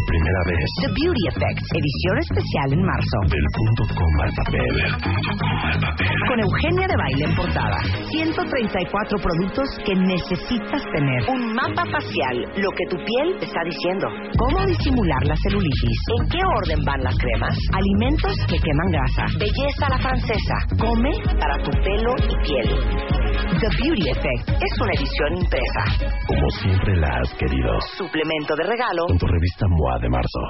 por 0.00 0.06
primera 0.06 0.42
vez. 0.46 0.66
The 0.80 0.88
Beauty 0.88 1.24
Effect, 1.28 1.60
edición 1.60 2.16
especial 2.18 2.68
en 2.72 2.82
marzo. 2.84 3.16
Del 3.28 3.46
punto 3.52 3.82
coma 3.94 4.22
al 4.24 4.32
papel. 4.34 4.72
Del 4.74 4.94
punto 5.00 5.30
coma 5.40 5.68
al 5.72 5.80
papel. 5.80 6.08
Con 6.28 6.40
Eugenia 6.40 6.86
de 6.88 6.96
Baile 6.96 7.24
en 7.24 7.34
portada. 7.36 7.78
134 8.10 9.18
productos 9.18 9.68
que 9.84 9.94
necesitas 9.94 10.82
tener. 10.92 11.20
Un 11.28 11.54
mapa 11.54 11.84
facial, 11.90 12.36
lo 12.56 12.70
que 12.72 12.86
tu 12.88 12.96
piel 12.96 13.28
está 13.40 13.60
diciendo. 13.64 14.06
Cómo 14.38 14.66
disimular 14.66 15.22
la 15.24 15.36
celulitis. 15.36 15.98
En 16.20 16.28
qué 16.28 16.40
orden 16.44 16.80
van 16.84 17.00
las 17.02 17.16
cremas. 17.16 17.56
Alimentos 17.72 18.34
que 18.48 18.58
queman 18.58 18.90
grasa. 18.92 19.24
Belleza 19.38 19.84
a 19.86 19.90
la 19.90 19.98
francesa. 19.98 20.56
Come 20.78 21.12
para 21.38 21.56
tu 21.62 21.70
pelo 21.82 22.14
y 22.28 22.34
piel. 22.46 23.29
The 23.30 23.68
Beauty 23.82 24.10
Effect 24.10 24.48
es 24.48 24.80
una 24.80 24.92
edición 24.94 25.36
impresa. 25.36 25.84
Como 26.26 26.50
siempre 26.50 26.96
la 26.96 27.08
has 27.20 27.32
querido. 27.34 27.80
Suplemento 27.96 28.56
de 28.56 28.64
regalo. 28.64 29.06
Con 29.06 29.18
tu 29.18 29.26
revista 29.26 29.66
MOA 29.68 29.98
de 30.00 30.08
marzo. 30.08 30.40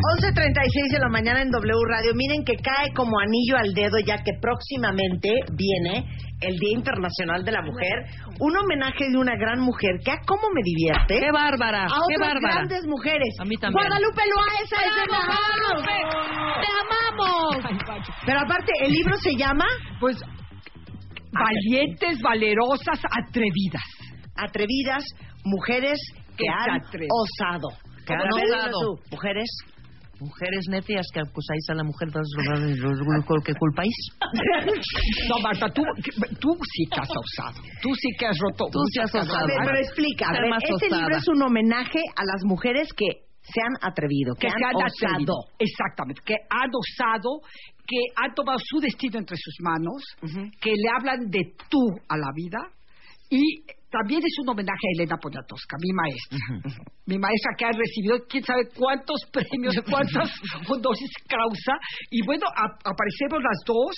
11.36 0.00 0.92
de 0.92 0.98
la 0.98 1.08
mañana 1.08 1.42
en 1.42 1.50
W 1.50 1.84
Radio. 1.88 2.14
Miren 2.14 2.42
que 2.44 2.56
cae 2.56 2.88
como 2.96 3.18
anillo 3.20 3.56
al 3.58 3.74
dedo 3.74 3.98
ya 4.00 4.16
que 4.24 4.32
próximamente 4.40 5.28
viene 5.52 6.08
el 6.40 6.56
Día 6.56 6.72
Internacional 6.72 7.44
de 7.44 7.52
la 7.52 7.60
Mujer. 7.60 8.08
Un 8.40 8.56
homenaje 8.56 9.10
de 9.10 9.18
una 9.18 9.36
gran 9.36 9.60
mujer 9.60 10.00
que, 10.02 10.10
ah, 10.12 10.20
¿cómo 10.26 10.48
me 10.54 10.62
divierte? 10.64 11.20
¡Qué 11.20 11.30
bárbara! 11.30 11.84
A 11.84 11.88
¡Qué 12.08 12.16
otras 12.16 12.32
bárbara! 12.32 12.54
grandes 12.64 12.86
mujeres. 12.86 13.34
A 13.40 13.44
mí 13.44 13.56
también. 13.56 13.76
Guadalupe 13.86 14.22
Loaesa 14.24 14.78
es 14.88 14.94
de 14.96 15.06
nosotros. 15.12 15.84
¡Te 15.84 16.68
amamos! 16.80 18.16
Pero 18.24 18.40
aparte, 18.40 18.72
el 18.80 18.92
libro 18.92 19.16
se 19.18 19.36
llama 19.36 19.66
Pues 20.00 20.16
valientes, 21.32 22.20
valerosas, 22.22 23.00
atrevidas. 23.04 23.84
Atrevidas, 24.34 25.04
mujeres 25.44 26.00
que 26.38 26.48
han 26.48 26.80
osado. 26.80 27.68
Que 28.06 28.14
han 28.14 28.20
A 28.22 28.34
osado. 28.34 28.98
Mujeres. 29.10 29.48
Mujeres 30.20 30.66
necias 30.68 31.06
que 31.12 31.20
acusáis 31.20 31.64
a 31.70 31.74
la 31.74 31.84
mujer 31.84 32.08
de 32.10 32.20
lo 32.20 33.42
que 33.42 33.54
culpáis. 33.54 33.94
No, 35.28 35.38
Marta, 35.42 35.68
tú, 35.70 35.82
tú 36.40 36.50
sí 36.74 36.84
que 36.86 37.00
has 37.00 37.08
osado. 37.08 37.62
Tú 37.82 37.88
sí 37.94 38.08
que 38.18 38.26
has 38.26 38.38
roto. 38.38 38.66
Tú 38.70 38.80
sí 38.92 39.00
has 39.00 39.14
osado. 39.14 39.46
Pero 39.46 39.78
explica. 39.78 40.26
A 40.28 40.32
Ser 40.32 40.42
ver, 40.42 40.50
más 40.50 40.62
este 40.62 40.86
osada. 40.86 41.00
libro 41.02 41.16
es 41.16 41.28
un 41.28 41.42
homenaje 41.42 42.00
a 42.16 42.24
las 42.24 42.42
mujeres 42.44 42.88
que 42.96 43.06
se 43.42 43.60
han 43.62 43.76
atrevido, 43.90 44.34
que, 44.34 44.46
que 44.46 44.52
se 44.52 44.64
han, 44.64 44.70
han 44.70 44.76
osado. 44.76 44.90
atrevido. 45.08 45.34
Exactamente, 45.58 46.20
que 46.24 46.34
han 46.50 46.70
osado, 46.74 47.40
que 47.86 47.98
han 48.16 48.34
tomado 48.34 48.58
su 48.62 48.78
destino 48.80 49.18
entre 49.18 49.36
sus 49.36 49.54
manos, 49.60 50.02
que 50.60 50.70
le 50.70 50.88
hablan 50.96 51.30
de 51.30 51.54
tú 51.68 51.80
a 52.08 52.16
la 52.16 52.28
vida 52.34 52.58
y 53.30 53.62
también 53.90 54.20
es 54.22 54.38
un 54.42 54.48
homenaje 54.50 54.86
a 54.86 54.94
Elena 55.02 55.16
Poniatowska, 55.20 55.76
mi 55.80 55.92
maestra. 55.92 56.38
Mi 57.06 57.18
maestra 57.18 57.50
que 57.58 57.64
ha 57.64 57.72
recibido 57.72 58.18
quién 58.28 58.44
sabe 58.44 58.68
cuántos 58.76 59.18
premios, 59.32 59.74
cuántas 59.90 60.30
honores 60.68 61.10
causa. 61.26 61.72
Y 62.10 62.24
bueno, 62.24 62.46
a- 62.46 62.78
aparecemos 62.90 63.42
las 63.42 63.58
dos 63.66 63.90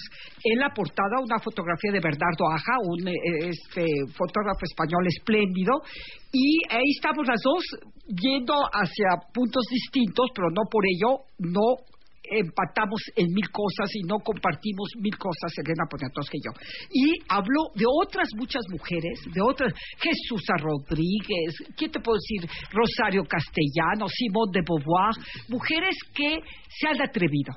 en 0.44 0.58
la 0.60 0.70
portada, 0.72 1.20
una 1.22 1.38
fotografía 1.38 1.92
de 1.92 2.00
Bernardo 2.00 2.48
Aja, 2.54 2.72
un 2.84 3.06
eh, 3.08 3.12
este, 3.52 3.84
fotógrafo 4.16 4.64
español 4.64 5.06
espléndido. 5.08 5.82
Y 6.32 6.60
ahí 6.70 6.88
estamos 6.96 7.26
las 7.26 7.40
dos 7.44 7.62
yendo 8.08 8.54
hacia 8.72 9.08
puntos 9.34 9.64
distintos, 9.70 10.28
pero 10.34 10.48
no 10.50 10.62
por 10.70 10.84
ello 10.86 11.20
no 11.38 11.76
empatamos 12.22 13.00
en 13.16 13.26
mil 13.32 13.48
cosas 13.50 13.90
y 13.94 14.02
no 14.02 14.18
compartimos 14.18 14.90
mil 14.98 15.16
cosas, 15.18 15.52
Elena 15.58 15.84
Poniatowska 15.90 16.36
y 16.36 16.40
yo. 16.44 16.52
Y 16.90 17.18
hablo 17.28 17.70
de 17.74 17.84
otras 17.86 18.28
muchas 18.36 18.62
mujeres, 18.70 19.20
de 19.32 19.40
otras, 19.40 19.72
Jesús 19.98 20.42
Rodríguez, 20.58 21.54
¿quién 21.76 21.90
te 21.90 22.00
puedo 22.00 22.18
decir? 22.18 22.48
Rosario 22.70 23.24
Castellano, 23.24 24.06
Simone 24.08 24.52
de 24.52 24.62
Beauvoir, 24.62 25.14
mujeres 25.48 25.96
que 26.14 26.38
se 26.78 26.88
han 26.88 27.00
atrevido. 27.02 27.52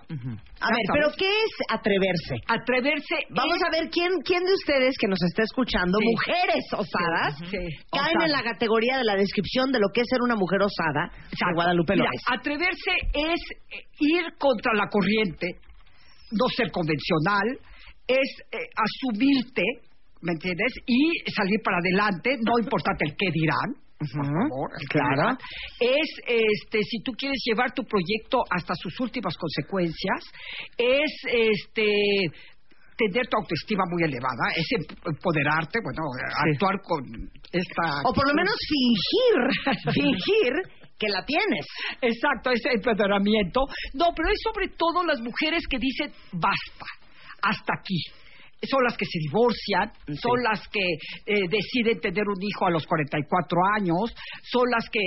A 0.59 0.67
ver, 0.71 0.85
pero 0.93 1.07
¿qué 1.17 1.27
es 1.29 1.51
atreverse? 1.69 2.35
Atreverse 2.47 3.15
Vamos 3.29 3.55
es- 3.57 3.63
a 3.63 3.69
ver 3.71 3.89
quién, 3.89 4.09
quién 4.25 4.43
de 4.43 4.53
ustedes 4.53 4.95
que 4.99 5.07
nos 5.07 5.21
está 5.23 5.43
escuchando, 5.43 5.97
Sí. 5.99 6.05
mujeres 6.11 6.63
osadas, 6.73 7.37
Sí, 7.49 7.57
caen 7.91 8.21
en 8.21 8.31
la 8.31 8.43
categoría 8.43 8.97
de 8.97 9.03
la 9.05 9.15
descripción 9.15 9.71
de 9.71 9.79
lo 9.79 9.87
que 9.93 10.01
es 10.01 10.07
ser 10.09 10.21
una 10.21 10.35
mujer 10.35 10.61
osada 10.61 11.11
de. 11.39 11.53
Guadalupe 11.55 11.93
Mira, 11.93 12.05
López. 12.05 12.21
atreverse 12.27 12.91
es 13.13 13.39
eh, 13.71 13.83
ir 13.99 14.23
contra 14.37 14.73
la 14.73 14.87
corriente, 14.89 15.47
no 16.31 16.45
ser 16.55 16.71
convencional, 16.71 17.59
es 18.07 18.29
eh, 18.51 18.57
asumirte, 18.75 19.63
¿me 20.21 20.33
entiendes? 20.33 20.73
Y 20.85 21.11
salir 21.31 21.59
para 21.63 21.77
adelante, 21.77 22.35
no 22.43 22.59
importante 22.59 23.05
el 23.05 23.15
qué 23.17 23.27
dirán. 23.31 23.84
Por 23.97 24.09
favor, 24.09 24.69
claro. 24.89 25.37
Es, 25.79 26.09
este, 26.27 26.79
si 26.83 27.01
tú 27.03 27.13
quieres 27.13 27.39
llevar 27.45 27.71
tu 27.73 27.83
proyecto 27.83 28.39
hasta 28.49 28.73
sus 28.75 28.99
últimas 28.99 29.35
consecuencias, 29.37 30.19
es, 30.77 31.11
este, 31.31 31.87
tener 32.97 33.27
tu 33.27 33.37
autoestima 33.37 33.83
muy 33.89 34.03
elevada, 34.03 34.51
es 34.55 34.65
em- 34.71 34.97
empoderarte, 35.05 35.79
bueno, 35.81 36.03
actuar 36.51 36.75
con 36.81 37.03
esta... 37.51 38.01
O 38.03 38.13
por 38.13 38.27
lo 38.27 38.33
menos 38.33 38.55
fingir, 38.67 39.93
fingir 39.93 40.53
que 40.99 41.07
la 41.09 41.23
tienes. 41.25 41.65
Exacto, 42.01 42.51
ese 42.51 42.71
empoderamiento. 42.73 43.61
No, 43.93 44.07
pero 44.15 44.29
es 44.29 44.39
sobre 44.43 44.69
todo 44.69 45.03
las 45.05 45.19
mujeres 45.21 45.63
que 45.69 45.77
dicen 45.77 46.11
basta, 46.33 46.85
hasta 47.41 47.73
aquí. 47.79 47.99
Son 48.63 48.83
las 48.83 48.97
que 48.97 49.05
se 49.05 49.19
divorcian, 49.19 49.91
son 50.19 50.41
las 50.41 50.67
que 50.69 50.81
eh, 51.25 51.47
deciden 51.49 51.99
tener 51.99 52.23
un 52.27 52.41
hijo 52.41 52.65
a 52.65 52.71
los 52.71 52.85
44 52.87 53.57
años, 53.77 54.15
son 54.43 54.69
las 54.71 54.89
que 54.89 54.99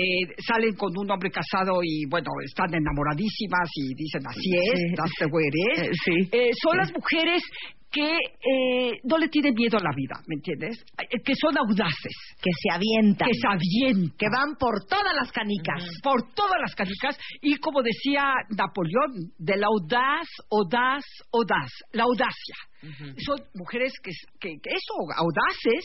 salen 0.47 0.75
con 0.75 0.91
un 0.97 1.09
hombre 1.11 1.29
casado 1.31 1.81
y, 1.83 2.05
bueno, 2.09 2.29
están 2.45 2.73
enamoradísimas 2.73 3.69
y 3.75 3.93
dicen 3.95 4.21
así 4.27 4.51
es, 4.55 4.79
Sí. 4.79 4.95
that's 4.95 5.11
the 5.19 5.25
way 5.31 5.45
it 5.47 5.55
is. 5.55 5.81
Eh, 5.81 5.91
sí. 6.05 6.29
Eh, 6.31 6.49
son 6.63 6.77
las 6.77 6.91
mujeres 6.93 7.43
que 7.91 8.15
eh, 8.15 8.99
no 9.03 9.17
le 9.17 9.27
tienen 9.29 9.53
miedo 9.53 9.77
a 9.77 9.83
la 9.83 9.91
vida, 9.95 10.21
¿me 10.27 10.35
entiendes? 10.35 10.83
Eh, 10.97 11.19
que 11.23 11.33
son 11.35 11.57
audaces, 11.57 12.13
Que 12.41 12.51
se 12.61 12.75
avientan. 12.75 13.27
que 13.27 13.33
se 13.33 13.47
avientan. 13.47 14.17
Que 14.17 14.27
van 14.31 14.55
por 14.59 14.85
todas 14.85 15.13
las 15.15 15.31
canicas. 15.31 15.83
por 16.03 16.33
todas 16.33 16.59
las 16.61 16.75
canicas. 16.75 17.17
Y 17.41 17.57
como 17.57 17.81
decía 17.81 18.33
Napoleón, 18.49 19.33
de 19.37 19.57
la 19.57 19.67
audaz, 19.67 20.27
audaz, 20.51 21.03
audaz, 21.33 21.71
la 21.93 22.03
audacia. 22.03 22.55
Son 23.25 23.37
mujeres 23.55 23.91
que, 24.01 24.11
que, 24.39 24.55
que 24.55 24.69
eso, 24.69 24.93
audaces, 25.17 25.83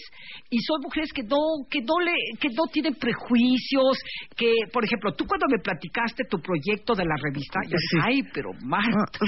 y 0.48 0.58
son 0.60 0.80
mujeres 0.80 1.10
que 1.12 1.24
no, 1.24 1.66
que 1.68 1.80
no 1.80 1.98
le, 1.98 2.12
que 2.38 2.48
no 2.54 2.70
tienen 2.72 2.94
prejuicios, 2.94 3.98
que, 4.36 4.46
por 4.72 4.84
ejemplo, 4.84 5.12
tú 5.12 5.26
cuando 5.26 5.46
me 5.50 5.58
platicaste 5.58 6.22
tu 6.30 6.38
proyecto 6.38 6.94
de 6.94 7.04
la 7.04 7.16
revista, 7.20 7.58
yo 7.64 7.74
dije, 7.74 7.98
ay, 8.00 8.22
pero 8.32 8.50
Marta, 8.62 9.18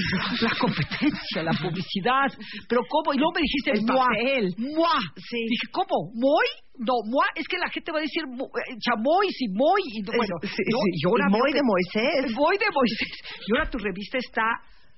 la 0.41 0.55
competencia, 0.57 1.43
la 1.43 1.51
publicidad, 1.51 2.31
pero 2.67 2.81
cómo, 2.89 3.13
y 3.13 3.17
luego 3.17 3.31
me 3.35 3.41
dijiste, 3.41 3.71
El 3.73 3.83
moi, 3.87 3.97
papel. 3.97 4.43
moi. 4.75 5.01
Dije, 5.49 5.67
¿cómo? 5.71 6.11
¿Moi? 6.13 6.45
No, 6.79 6.93
moi, 7.09 7.25
es 7.35 7.47
que 7.47 7.57
la 7.57 7.69
gente 7.69 7.91
va 7.91 7.99
a 7.99 8.01
decir 8.05 8.23
mo- 8.27 8.51
eh, 8.53 8.75
chamoy, 8.77 9.25
y 9.27 9.47
moi, 9.49 9.81
y 9.81 10.01
no, 10.05 10.11
bueno, 10.15 10.35
Sí, 10.43 10.61
no, 10.69 10.79
sí. 10.85 11.01
ahora 11.07 11.25
Moy 11.29 11.51
de 11.53 11.63
Moisés. 11.63 12.31
Moy 12.37 12.57
de 12.57 12.69
Moisés. 12.69 13.13
Y 13.47 13.57
ahora 13.57 13.69
tu 13.69 13.77
revista 13.79 14.17
está 14.19 14.45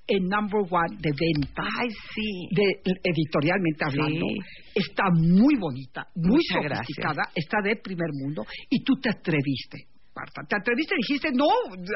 en 0.08 0.28
number 0.28 0.62
one 0.70 0.98
de 1.00 1.12
venta. 1.14 1.64
Ay, 1.80 1.88
sí. 2.14 2.50
De, 2.52 2.82
editorialmente 3.04 3.86
hablando, 3.86 4.26
está 4.74 5.04
muy 5.14 5.56
bonita, 5.56 6.08
muy 6.16 6.42
Muchas 6.42 6.82
sofisticada, 6.84 7.24
está 7.36 7.58
de 7.64 7.76
primer 7.78 8.10
mundo 8.14 8.44
y 8.70 8.84
tú 8.84 8.94
te 9.00 9.10
atreviste. 9.12 9.86
Marta, 10.20 10.42
te 10.48 10.56
atreviste 10.60 10.96
y 10.96 11.02
dijiste, 11.08 11.30
no, 11.32 11.48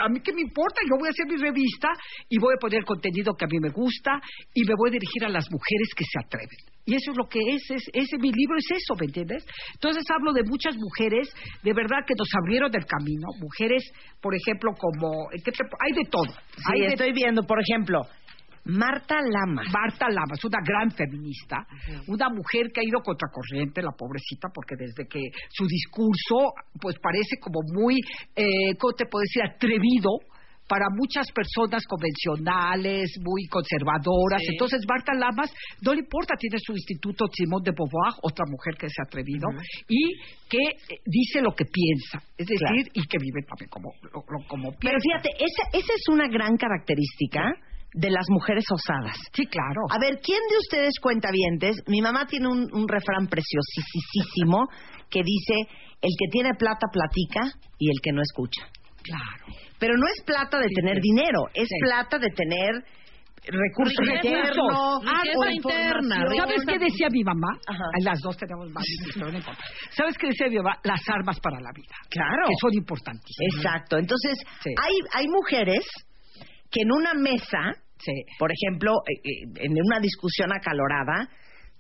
a 0.03 0.07
mí 0.07 0.22
qué 0.23 0.31
me 0.34 0.41
importa, 0.41 0.79
yo 0.89 0.95
voy 0.97 1.07
a 1.07 1.11
hacer 1.11 1.28
mi 1.28 1.35
revista 1.35 1.89
y 2.29 2.39
voy 2.39 2.53
a 2.56 2.59
poner 2.59 2.85
contenido 2.85 3.34
que 3.35 3.44
a 3.45 3.47
mí 3.51 3.59
me 3.59 3.69
gusta 3.69 4.22
y 4.53 4.63
me 4.63 4.73
voy 4.78 4.89
a 4.89 4.94
dirigir 4.94 5.25
a 5.25 5.29
las 5.29 5.45
mujeres 5.51 5.89
que 5.95 6.06
se 6.06 6.19
atreven. 6.23 6.56
Y 6.85 6.95
eso 6.95 7.12
es 7.12 7.17
lo 7.17 7.28
que 7.28 7.39
es, 7.39 7.63
es 7.72 7.83
ese 7.94 8.17
mi 8.17 8.31
libro 8.31 8.57
es 8.57 8.67
eso, 8.72 8.95
¿me 9.00 9.06
entiendes? 9.07 9.45
Entonces 9.73 10.03
hablo 10.09 10.31
de 10.33 10.44
muchas 10.44 10.75
mujeres, 10.75 11.28
de 11.63 11.73
verdad 11.73 12.03
que 12.07 12.13
nos 12.17 12.28
abrieron 12.42 12.71
el 12.75 12.86
camino, 12.86 13.27
mujeres, 13.39 13.83
por 14.21 14.36
ejemplo, 14.36 14.71
como, 14.77 15.27
¿qué 15.31 15.51
te- 15.51 15.63
hay 15.80 15.94
de 16.03 16.09
todo. 16.09 16.31
Sí, 16.56 16.63
hay 16.74 16.80
de 16.81 16.88
estoy 16.88 17.12
viendo, 17.13 17.44
por 17.44 17.59
ejemplo, 17.59 18.00
Marta 18.65 19.15
Lama. 19.21 19.63
Marta 19.71 20.07
Lamas, 20.10 20.44
una 20.45 20.60
gran 20.65 20.92
feminista, 20.92 21.65
una 22.07 22.30
mujer 22.30 22.71
que 22.74 22.81
ha 22.81 22.83
ido 22.83 23.00
contracorriente, 23.01 23.81
la 23.81 23.92
pobrecita, 23.98 24.48
porque 24.54 24.75
desde 24.77 25.07
que 25.07 25.19
su 25.50 25.65
discurso, 25.68 26.54
pues 26.80 26.95
parece 27.01 27.38
como 27.42 27.60
muy, 27.74 28.00
eh, 28.36 28.75
¿cómo 28.80 28.94
te 28.94 29.06
puedo 29.06 29.21
decir?, 29.24 29.44
atrevido 29.44 30.10
para 30.65 30.86
muchas 30.95 31.27
personas 31.36 31.83
convencionales, 31.86 33.12
muy 33.21 33.45
conservadoras. 33.48 34.39
Sí. 34.39 34.54
Entonces, 34.54 34.80
Marta 34.88 35.13
Lamas, 35.13 35.51
no 35.81 35.94
le 35.94 36.00
importa, 36.00 36.36
tiene 36.39 36.57
su 36.57 36.71
instituto 36.71 37.25
Simone 37.36 37.63
de 37.66 37.71
Beauvoir, 37.71 38.13
otra 38.24 38.45
mujer 38.48 38.75
que 38.80 38.88
se 38.88 39.01
ha 39.01 39.06
atrevido, 39.06 39.48
y 39.89 40.16
que 40.50 40.63
eh, 40.63 41.00
dice 41.06 41.42
lo 41.42 41.54
que 41.54 41.66
piensa, 41.66 42.24
es 42.38 42.48
decir, 42.48 42.59
Claro. 42.59 42.77
y 42.94 43.01
que 43.06 43.18
vive 43.19 43.44
también 43.44 43.69
como, 43.69 43.92
lo- 44.04 44.24
lo- 44.24 44.48
como 44.48 44.71
piensa. 44.80 44.80
Pero 44.88 44.98
fíjate, 45.04 45.30
esa, 45.44 45.63
esa 45.77 45.94
es 45.94 46.07
una 46.09 46.27
gran 46.30 46.56
característica 46.56 47.44
de 47.94 48.10
las 48.10 48.25
mujeres 48.30 48.66
osadas. 48.72 49.18
Sí, 49.34 49.45
claro. 49.45 49.81
A 49.90 50.00
ver, 50.00 50.19
¿quién 50.24 50.40
de 50.50 50.57
ustedes 50.57 50.94
cuentavientes? 51.01 51.78
Mi 51.88 52.01
mamá 52.01 52.25
tiene 52.25 52.48
un, 52.48 52.68
un 52.74 52.88
refrán 52.88 53.28
preciosísimo 53.28 54.68
que 55.10 55.22
dice, 55.24 55.69
el 56.01 56.12
que 56.18 56.28
tiene 56.31 56.50
plata 56.57 56.88
platica 56.92 57.42
y 57.78 57.90
el 57.90 57.98
que 58.01 58.12
no 58.12 58.22
escucha. 58.22 58.62
Claro. 59.04 59.45
Pero 59.80 59.98
no 59.98 60.07
es 60.07 60.24
plata 60.25 60.60
de 60.60 60.68
tener 60.68 61.00
dinero, 61.01 61.48
es 61.54 61.68
Sí. 61.68 61.75
plata 61.81 62.18
de 62.18 62.30
tener 62.30 62.84
recursos 63.45 64.07
internos, 64.07 64.72
o 64.72 65.50
interna. 65.50 66.24
¿Sabes 66.38 66.63
qué 66.66 66.80
decía 66.80 67.07
mi 67.12 67.24
mamá? 67.24 67.50
Ajá. 67.68 67.84
Las 68.01 68.19
dos 68.22 68.38
tenemos 68.38 68.69
más, 68.72 68.86
pero 69.13 69.30
no 69.31 69.38
importa. 69.38 69.62
¿Sabes 69.92 70.18
qué 70.18 70.28
decía 70.28 70.48
mi 70.48 70.57
mamá? 70.57 70.78
Las 70.84 71.01
armas 71.10 71.40
para 71.42 71.60
la 71.60 71.72
vida. 71.75 71.95
Claro. 72.10 72.48
Que 72.48 72.56
son 72.62 72.74
importantísimas. 72.74 73.56
Exacto. 73.57 73.98
Entonces, 73.98 74.40
hay, 74.66 74.95
hay 75.13 75.28
mujeres 75.28 75.86
que 76.72 76.81
en 76.81 76.92
una 76.92 77.13
mesa, 77.13 77.82
Sí. 78.05 78.11
por 78.38 78.51
ejemplo, 78.51 78.91
eh, 79.07 79.13
eh, 79.23 79.65
en 79.65 79.71
una 79.71 80.00
discusión 80.00 80.51
acalorada, 80.51 81.29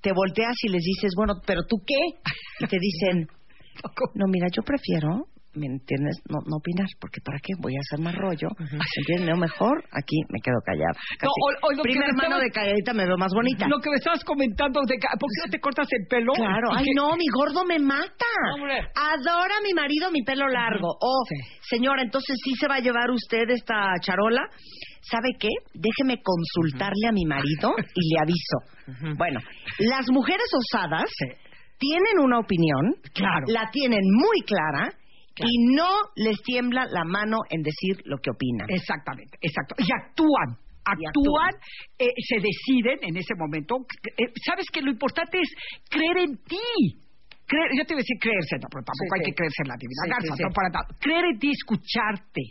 te 0.01 0.11
volteas 0.13 0.55
y 0.63 0.69
les 0.69 0.83
dices, 0.83 1.11
bueno, 1.15 1.35
pero 1.45 1.61
tú 1.67 1.77
qué? 1.85 2.19
Y 2.59 2.67
te 2.67 2.77
dicen, 2.79 3.27
no, 4.15 4.25
mira, 4.27 4.47
yo 4.55 4.63
prefiero, 4.63 5.27
¿me 5.55 5.67
entiendes? 5.67 6.17
No, 6.29 6.39
no 6.49 6.57
opinar, 6.57 6.87
porque 6.99 7.21
¿para 7.23 7.37
qué? 7.41 7.53
Voy 7.61 7.73
a 7.75 7.79
hacer 7.85 7.99
más 8.03 8.15
rollo. 8.15 8.49
¿Me 8.59 8.65
entiendes? 8.99 9.29
No, 9.29 9.37
mejor 9.37 9.83
aquí 9.91 10.17
me 10.29 10.39
quedo 10.41 10.57
callada. 10.65 10.93
No, 10.93 11.29
Casi. 11.29 11.29
o- 11.29 11.67
o 11.67 11.71
lo 11.71 11.83
que 11.83 11.89
Primer 11.93 12.09
me 12.13 12.17
mano 12.17 12.37
estabas- 12.37 12.43
de 12.43 12.51
calladita 12.51 12.93
me 12.93 13.05
veo 13.05 13.17
más 13.17 13.31
bonita. 13.33 13.67
Lo 13.67 13.79
que 13.79 13.89
me 13.89 13.97
estabas 13.97 14.23
comentando 14.23 14.81
de 14.87 14.95
¿por 14.97 15.29
qué 15.29 15.39
no 15.45 15.51
te 15.51 15.59
cortas 15.59 15.87
el 15.91 16.07
pelo? 16.07 16.33
Claro, 16.33 16.69
ay 16.73 16.85
que- 16.85 16.93
no, 16.95 17.15
mi 17.15 17.27
gordo 17.33 17.63
me 17.65 17.79
mata. 17.79 18.31
Hombre. 18.55 18.79
Adora 18.95 19.55
mi 19.63 19.73
marido 19.73 20.09
mi 20.11 20.23
pelo 20.23 20.47
largo. 20.47 20.87
Oh, 20.99 21.23
Sí. 21.29 21.35
señora, 21.69 22.01
entonces 22.01 22.35
sí 22.43 22.55
se 22.59 22.67
va 22.67 22.75
a 22.75 22.79
llevar 22.79 23.09
usted 23.11 23.49
esta 23.49 23.93
charola. 24.01 24.41
¿Sabe 25.01 25.35
qué? 25.37 25.49
Déjeme 25.73 26.21
consultarle 26.23 27.07
a 27.09 27.11
mi 27.11 27.25
marido 27.25 27.75
y 27.93 28.13
le 28.13 28.19
aviso. 28.21 29.15
Bueno, 29.17 29.39
las 29.79 30.05
mujeres 30.11 30.45
osadas 30.55 31.09
Sí. 31.09 31.25
tienen 31.77 32.19
una 32.23 32.39
opinión, 32.39 32.95
Claro. 33.13 33.45
la 33.47 33.69
tienen 33.71 33.99
muy 34.01 34.41
clara 34.47 34.89
Claro. 35.35 35.49
y 35.51 35.75
no 35.75 35.89
les 36.15 36.37
tiembla 36.43 36.85
la 36.85 37.03
mano 37.03 37.37
en 37.49 37.61
decir 37.63 37.97
lo 38.05 38.17
que 38.19 38.29
opinan. 38.29 38.67
Exactamente, 38.69 39.37
exacto. 39.41 39.75
Y 39.79 39.87
actúan. 39.91 40.57
Y 40.99 41.05
Actúan, 41.07 41.55
eh, 41.97 42.11
se 42.27 42.35
deciden 42.43 42.99
en 43.03 43.15
ese 43.15 43.33
momento. 43.39 43.77
Eh, 44.17 44.27
Sabes 44.45 44.65
que 44.71 44.81
lo 44.81 44.91
importante 44.91 45.39
es 45.39 45.49
creer 45.89 46.17
en 46.27 46.37
ti. 46.43 46.99
Creer, 47.47 47.69
yo 47.77 47.85
te 47.85 47.93
iba 47.93 47.99
a 47.99 48.03
decir 48.03 48.17
creerse, 48.19 48.55
no, 48.59 48.67
pero 48.69 48.83
tampoco 48.83 49.07
Sí, 49.07 49.15
hay 49.15 49.23
sí. 49.23 49.31
que 49.31 49.35
creerse 49.35 49.61
en 49.63 49.69
la 49.69 49.77
divina 49.79 50.35
sí. 50.35 50.43
no 50.43 50.49
para 50.53 50.69
nada. 50.69 50.87
Creer 50.99 51.25
en 51.31 51.39
ti, 51.39 51.51
escucharte. 51.51 52.43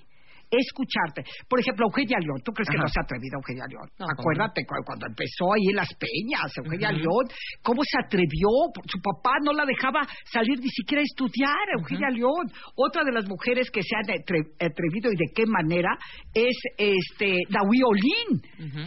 Escucharte. 0.53 1.25
Por 1.49 1.59
ejemplo, 1.61 1.87
Eugenia 1.89 2.19
León. 2.21 2.39
¿Tú 2.45 2.53
crees 2.53 2.69
que 2.69 2.77
Ajá. 2.77 2.85
no 2.85 2.89
se 2.93 3.01
ha 3.01 3.05
atrevido 3.09 3.41
Eugenia 3.41 3.65
León? 3.73 3.89
No, 3.99 4.05
Acuérdate 4.13 4.65
cu- 4.69 4.85
cuando 4.85 5.07
empezó 5.09 5.53
ahí 5.57 5.65
en 5.73 5.77
las 5.77 5.89
peñas, 5.97 6.53
Eugenia 6.61 6.93
León, 6.93 7.25
cómo 7.63 7.81
se 7.83 7.97
atrevió. 8.05 8.49
Su 8.85 9.01
papá 9.01 9.41
no 9.43 9.53
la 9.53 9.65
dejaba 9.65 10.05
salir 10.31 10.61
ni 10.61 10.69
siquiera 10.69 11.01
a 11.01 11.09
estudiar, 11.09 11.65
Eugenia 11.81 12.11
León. 12.11 12.53
Otra 12.77 13.03
de 13.05 13.13
las 13.13 13.27
mujeres 13.27 13.71
que 13.71 13.81
se 13.83 13.97
han 13.97 14.05
atre- 14.13 14.53
atrevido 14.61 15.11
y 15.11 15.17
de 15.17 15.33
qué 15.35 15.47
manera 15.47 15.97
es 16.35 16.57
este 16.77 17.39
Dawi 17.49 17.81
Olin. 17.83 18.31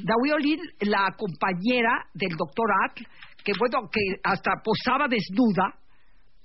Dawi 0.06 0.32
Olin, 0.38 0.60
la 0.82 1.10
compañera 1.18 2.06
del 2.14 2.36
doctor 2.38 2.70
Atl, 2.86 3.04
que 3.44 3.54
bueno, 3.58 3.90
que 3.92 4.02
hasta 4.24 4.52
posaba 4.64 5.08
desnuda. 5.08 5.74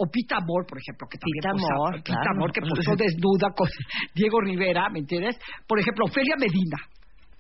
O 0.02 0.06
Pita 0.11 0.37
Amor, 0.41 0.64
por 0.67 0.79
ejemplo, 0.81 1.06
que 1.11 1.19
también 1.19 1.43
Pita 1.44 1.52
posaba- 1.52 1.76
Amor, 1.76 1.93
Pita 2.02 2.17
claro. 2.17 2.31
Amor, 2.37 2.52
que 2.52 2.61
posó 2.62 2.97
desnuda 2.97 3.49
con 3.55 3.69
Diego 4.17 4.41
Rivera, 4.41 4.88
¿me 4.88 5.00
entiendes? 5.00 5.37
Por 5.69 5.79
ejemplo, 5.79 6.06
Ofelia 6.06 6.37
Medina. 6.41 6.79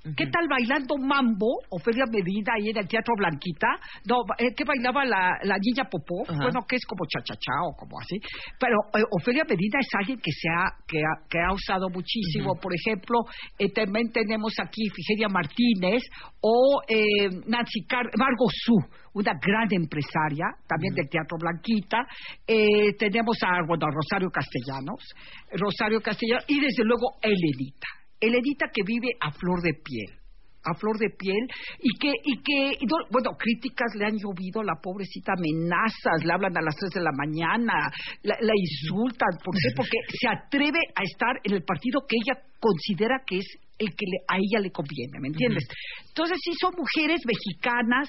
¿Qué 0.02 0.26
tal 0.32 0.48
bailando 0.48 0.96
mambo, 0.96 1.60
Ofelia 1.68 2.04
Medina 2.10 2.54
ahí 2.56 2.70
en 2.70 2.78
el 2.78 2.88
Teatro 2.88 3.12
Blanquita? 3.18 3.68
No, 4.08 4.24
eh, 4.38 4.54
que 4.56 4.64
bailaba 4.64 5.04
la, 5.04 5.36
la 5.42 5.56
niña 5.60 5.84
Popó, 5.90 6.24
Ajá. 6.26 6.40
bueno, 6.40 6.60
que 6.66 6.76
es 6.76 6.86
como 6.86 7.04
chachachá 7.04 7.52
o 7.68 7.76
como 7.76 8.00
así. 8.00 8.16
Pero 8.58 8.76
eh, 8.96 9.04
Ofelia 9.10 9.44
Medina 9.44 9.78
es 9.78 9.88
alguien 9.92 10.18
que 10.18 10.32
se 10.32 10.48
ha, 10.48 10.72
que 10.88 11.00
ha, 11.00 11.28
que 11.28 11.38
ha 11.38 11.52
usado 11.52 11.90
muchísimo. 11.90 12.56
Por 12.56 12.72
ejemplo, 12.74 13.18
eh, 13.58 13.70
también 13.72 14.10
tenemos 14.10 14.54
aquí 14.58 14.88
Figenia 14.88 15.28
Martínez 15.28 16.02
o 16.40 16.80
eh, 16.88 17.28
Nancy 17.46 17.84
Car 17.86 18.06
Margot 18.16 18.50
Su, 18.52 18.80
una 19.12 19.32
gran 19.36 19.68
empresaria, 19.70 20.46
también 20.66 20.94
del 20.94 21.10
Teatro 21.10 21.36
Blanquita. 21.38 22.06
Eh, 22.46 22.96
tenemos 22.98 23.36
a, 23.44 23.60
bueno, 23.68 23.84
a 23.84 23.90
Rosario 23.92 24.30
Castellanos, 24.30 25.12
Rosario 25.52 26.00
Castellanos 26.00 26.44
y 26.48 26.58
desde 26.58 26.84
luego 26.84 27.18
Elenita. 27.20 27.99
Elenita 28.20 28.66
que 28.72 28.82
vive 28.84 29.08
a 29.20 29.30
flor 29.32 29.60
de 29.62 29.72
piel 29.82 30.16
a 30.62 30.74
flor 30.74 30.98
de 30.98 31.08
piel 31.16 31.40
y 31.80 31.88
que 31.98 32.12
y 32.22 32.36
que 32.42 32.76
y 32.78 32.84
no- 32.84 33.08
bueno 33.10 33.30
críticas 33.38 33.94
le 33.96 34.04
han 34.04 34.16
llovido 34.18 34.60
a 34.60 34.64
la 34.64 34.74
pobrecita 34.76 35.32
amenazas 35.32 36.20
le 36.22 36.30
hablan 36.34 36.54
a 36.54 36.60
las 36.60 36.76
3 36.76 36.90
de 36.92 37.00
la 37.00 37.12
mañana 37.16 37.88
la, 38.22 38.36
la 38.38 38.52
insultan 38.54 39.40
¿por 39.42 39.54
qué? 39.56 39.72
porque 39.74 39.96
se 40.20 40.28
atreve 40.28 40.80
a 40.94 41.02
estar 41.02 41.40
en 41.44 41.54
el 41.54 41.62
partido 41.64 42.02
que 42.06 42.16
ella 42.20 42.42
considera 42.60 43.22
que 43.26 43.38
es 43.38 43.46
el 43.78 43.88
que 43.96 44.04
le- 44.04 44.24
a 44.28 44.36
ella 44.36 44.60
le 44.60 44.70
conviene 44.70 45.16
¿me 45.18 45.28
entiendes? 45.28 45.64
entonces 46.08 46.36
sí 46.44 46.52
son 46.60 46.74
mujeres 46.76 47.22
mexicanas 47.24 48.06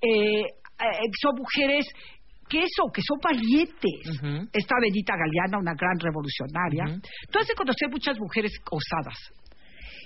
eh, 0.00 0.42
eh, 0.46 1.10
son 1.20 1.34
mujeres 1.34 1.84
que 2.48 2.60
eso, 2.60 2.84
que 2.94 3.02
son 3.02 3.18
valientes. 3.22 4.08
Ujú. 4.22 4.48
Está 4.54 4.74
Benita 4.80 5.12
Galeana, 5.12 5.58
una 5.58 5.74
gran 5.74 5.98
revolucionaria. 6.00 6.84
De 7.46 7.54
conocer 7.54 7.90
muchas 7.90 8.18
mujeres 8.18 8.52
osadas. 8.70 9.18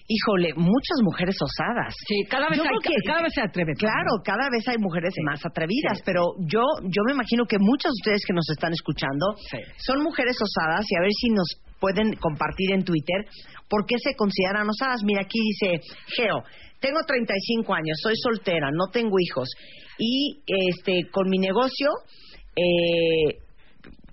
Híjole, 0.08 0.52
muchas 0.54 0.98
mujeres 1.02 1.36
osadas. 1.40 1.94
Sí, 2.06 2.24
cada 2.28 2.48
vez, 2.48 2.58
hay- 2.60 2.66
que- 2.82 2.94
cada 3.06 3.22
vez 3.22 3.32
se 3.34 3.40
atreven. 3.42 3.74
Claro, 3.76 4.10
cada 4.24 4.48
vez 4.50 4.66
hay 4.68 4.76
mujeres 4.78 5.14
más 5.24 5.44
atrevidas, 5.46 5.98
Sí. 5.98 6.02
pero 6.04 6.22
yo 6.46 6.60
yo 6.82 7.02
me 7.06 7.12
imagino 7.12 7.44
que 7.46 7.56
muchas 7.58 7.90
de 7.92 7.98
ustedes 8.02 8.22
que 8.26 8.32
nos 8.34 8.48
están 8.50 8.72
escuchando 8.72 9.34
Sí. 9.50 9.58
son 9.78 10.02
mujeres 10.02 10.36
osadas 10.40 10.84
y 10.90 10.96
a 10.96 11.00
ver 11.00 11.12
si 11.12 11.28
nos 11.30 11.48
pueden 11.80 12.14
compartir 12.16 12.72
en 12.72 12.84
Twitter 12.84 13.24
por 13.68 13.86
qué 13.86 13.96
se 13.98 14.14
consideran 14.14 14.68
osadas. 14.68 15.00
Mira, 15.04 15.22
aquí 15.22 15.38
dice 15.40 15.80
Geo, 16.16 16.42
tengo 16.80 17.00
35 17.06 17.74
años, 17.74 17.98
soy 18.02 18.14
soltera, 18.16 18.70
no 18.72 18.88
tengo 18.92 19.16
hijos 19.18 19.48
y 19.98 20.40
este 20.46 21.08
con 21.10 21.28
mi 21.30 21.38
negocio 21.38 21.88
eh, 22.56 23.38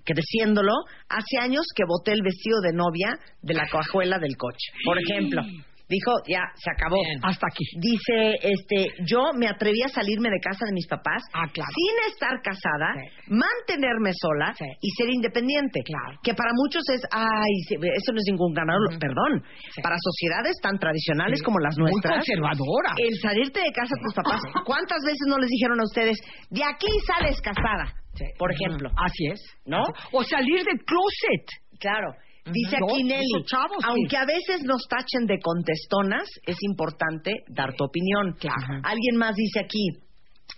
creciéndolo, 0.04 0.72
hace 1.08 1.38
años 1.40 1.64
que 1.74 1.84
boté 1.86 2.12
el 2.12 2.22
vestido 2.22 2.60
de 2.62 2.72
novia 2.72 3.16
de 3.42 3.54
la 3.54 3.66
cajuela 3.68 4.18
del 4.18 4.36
coche. 4.36 4.72
Por 4.84 4.98
ejemplo, 4.98 5.42
dijo, 5.90 6.12
ya, 6.30 6.46
se 6.54 6.70
acabó. 6.70 6.96
Bien. 7.02 7.18
Hasta 7.22 7.46
aquí. 7.50 7.66
Dice, 7.82 8.38
este, 8.40 8.94
yo 9.10 9.32
me 9.36 9.48
atreví 9.50 9.82
a 9.82 9.88
salirme 9.90 10.30
de 10.30 10.38
casa 10.40 10.64
de 10.64 10.72
mis 10.72 10.86
papás 10.86 11.20
Ah, 11.34 11.44
claro. 11.52 11.70
sin 11.74 11.94
estar 12.12 12.38
casada, 12.40 12.94
Sí. 12.94 13.34
mantenerme 13.34 14.12
sola 14.14 14.54
Sí. 14.56 14.64
y 14.80 14.88
ser 14.96 15.10
independiente. 15.10 15.82
Claro. 15.84 16.18
Que 16.22 16.32
para 16.34 16.50
muchos 16.54 16.82
es, 16.94 17.02
ay, 17.10 17.52
eso 17.74 18.12
no 18.14 18.18
es 18.22 18.26
ningún 18.30 18.54
ganador. 18.54 18.94
Perdón. 18.98 19.42
Sí. 19.74 19.82
Para 19.82 19.96
sociedades 19.98 20.56
tan 20.62 20.78
tradicionales 20.78 21.42
como 21.42 21.58
las 21.58 21.76
Muy 21.76 21.90
nuestras. 21.90 22.22
conservadora. 22.24 22.94
El 22.96 23.14
salirte 23.20 23.60
de 23.60 23.72
casa 23.74 23.90
de 23.96 24.02
tus 24.06 24.14
papás, 24.14 24.40
¿cuántas 24.64 25.02
veces 25.04 25.26
no 25.28 25.38
les 25.38 25.50
dijeron 25.50 25.80
a 25.80 25.84
ustedes, 25.84 26.16
de 26.50 26.62
aquí 26.64 26.86
sales 27.06 27.40
casada? 27.42 27.92
Por 28.38 28.52
ejemplo. 28.52 28.90
Así 29.02 29.26
es. 29.32 29.40
¿No? 29.64 29.82
O 30.12 30.22
salir 30.22 30.62
del 30.64 30.78
closet. 30.84 31.46
Claro. 31.78 32.12
Dice 32.52 32.76
No, 32.80 32.86
aquí 32.86 33.04
Nelly, 33.04 33.44
chavos, 33.46 33.84
aunque 33.84 34.16
a 34.16 34.24
veces 34.24 34.62
nos 34.64 34.82
tachen 34.88 35.26
de 35.26 35.38
contestonas, 35.40 36.28
es 36.46 36.56
importante 36.62 37.32
dar 37.48 37.74
tu 37.74 37.84
opinión. 37.84 38.34
Claro. 38.38 38.80
Alguien 38.82 39.16
más 39.16 39.34
dice 39.34 39.60
aquí, 39.60 39.88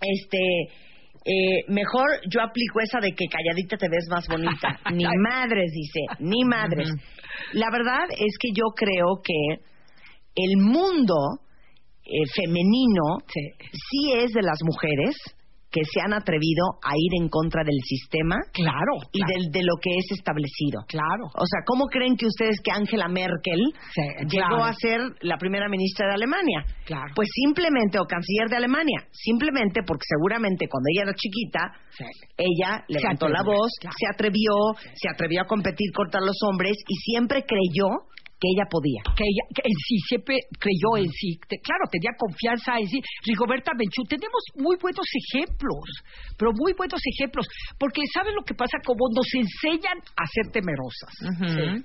este, 0.01 0.37
eh, 1.25 1.63
mejor 1.69 2.05
yo 2.29 2.41
aplico 2.41 2.79
esa 2.81 2.99
de 2.99 3.11
que 3.13 3.25
calladita 3.27 3.77
te 3.77 3.87
ves 3.89 4.07
más 4.09 4.27
bonita. 4.27 4.79
ni 4.93 5.05
madres, 5.05 5.71
dice, 5.71 6.01
ni 6.19 6.43
madres. 6.43 6.89
La 7.53 7.69
verdad 7.71 8.05
es 8.11 8.37
que 8.39 8.49
yo 8.53 8.65
creo 8.75 9.21
que 9.23 9.63
el 10.35 10.57
mundo 10.57 11.15
eh, 12.05 12.25
femenino 12.35 13.19
Sí. 13.27 13.41
sí 13.71 14.13
es 14.17 14.31
de 14.33 14.41
las 14.41 14.57
mujeres 14.63 15.15
que 15.73 15.81
se 15.89 15.99
han 16.05 16.13
atrevido 16.13 16.77
a 16.85 16.93
ir 16.95 17.11
en 17.19 17.29
contra 17.29 17.63
del 17.65 17.79
sistema 17.81 18.37
Claro. 18.53 18.93
y 19.11 19.17
claro, 19.19 19.33
del- 19.33 19.49
de 19.51 19.63
lo 19.65 19.73
que 19.81 19.89
es 19.97 20.05
establecido. 20.13 20.85
Claro. 20.87 21.25
O 21.33 21.45
sea, 21.49 21.65
¿cómo 21.65 21.87
creen 21.89 22.15
que 22.15 22.27
ustedes 22.27 22.61
que 22.63 22.69
Angela 22.71 23.07
Merkel 23.09 23.73
Sí, 23.91 24.01
llegó 24.29 24.53
claro. 24.61 24.63
a 24.65 24.73
ser 24.73 25.01
la 25.21 25.37
primera 25.37 25.67
ministra 25.67 26.07
de 26.09 26.13
Alemania? 26.13 26.61
Claro. 26.85 27.11
Pues 27.15 27.27
simplemente, 27.33 27.97
o 27.97 28.05
canciller 28.05 28.49
de 28.49 28.57
Alemania, 28.57 29.01
simplemente 29.11 29.81
porque 29.81 30.05
seguramente 30.07 30.67
cuando 30.69 30.85
ella 30.93 31.09
era 31.09 31.15
chiquita, 31.17 31.73
Sí. 31.97 32.05
ella 32.37 32.85
levantó 32.87 33.27
la 33.27 33.39
atrevió, 33.41 33.57
voz, 33.57 33.71
claro. 33.81 33.95
se 33.97 34.05
atrevió, 34.13 34.53
se 34.93 35.09
atrevió 35.09 35.41
a 35.41 35.45
competir 35.45 35.89
contra 35.95 36.21
los 36.21 36.37
hombres 36.47 36.77
y 36.87 36.95
siempre 37.11 37.43
creyó 37.49 38.05
que 38.43 38.51
ella 38.51 38.67
podía. 38.67 38.99
que 39.15 39.23
ella 39.23 39.43
que 39.55 39.63
en 39.63 39.77
sí 39.87 39.95
siempre 40.11 40.35
creyó 40.59 40.99
en 40.99 41.07
sí. 41.07 41.39
Te- 41.47 41.63
claro, 41.63 41.87
tenía 41.87 42.11
confianza 42.19 42.75
en 42.75 42.87
sí. 42.91 42.99
Rigoberta 43.23 43.71
Menchú, 43.71 44.03
tenemos 44.11 44.43
muy 44.59 44.75
buenos 44.83 45.07
ejemplos, 45.07 45.87
pero 46.35 46.51
muy 46.51 46.73
buenos 46.75 46.99
ejemplos, 47.15 47.47
porque 47.79 48.01
¿sabes 48.11 48.35
lo 48.35 48.43
que 48.43 48.51
pasa? 48.53 48.75
Como 48.83 49.07
nos 49.15 49.29
enseñan 49.31 49.95
a 50.19 50.23
ser 50.27 50.51
temerosas, 50.51 51.13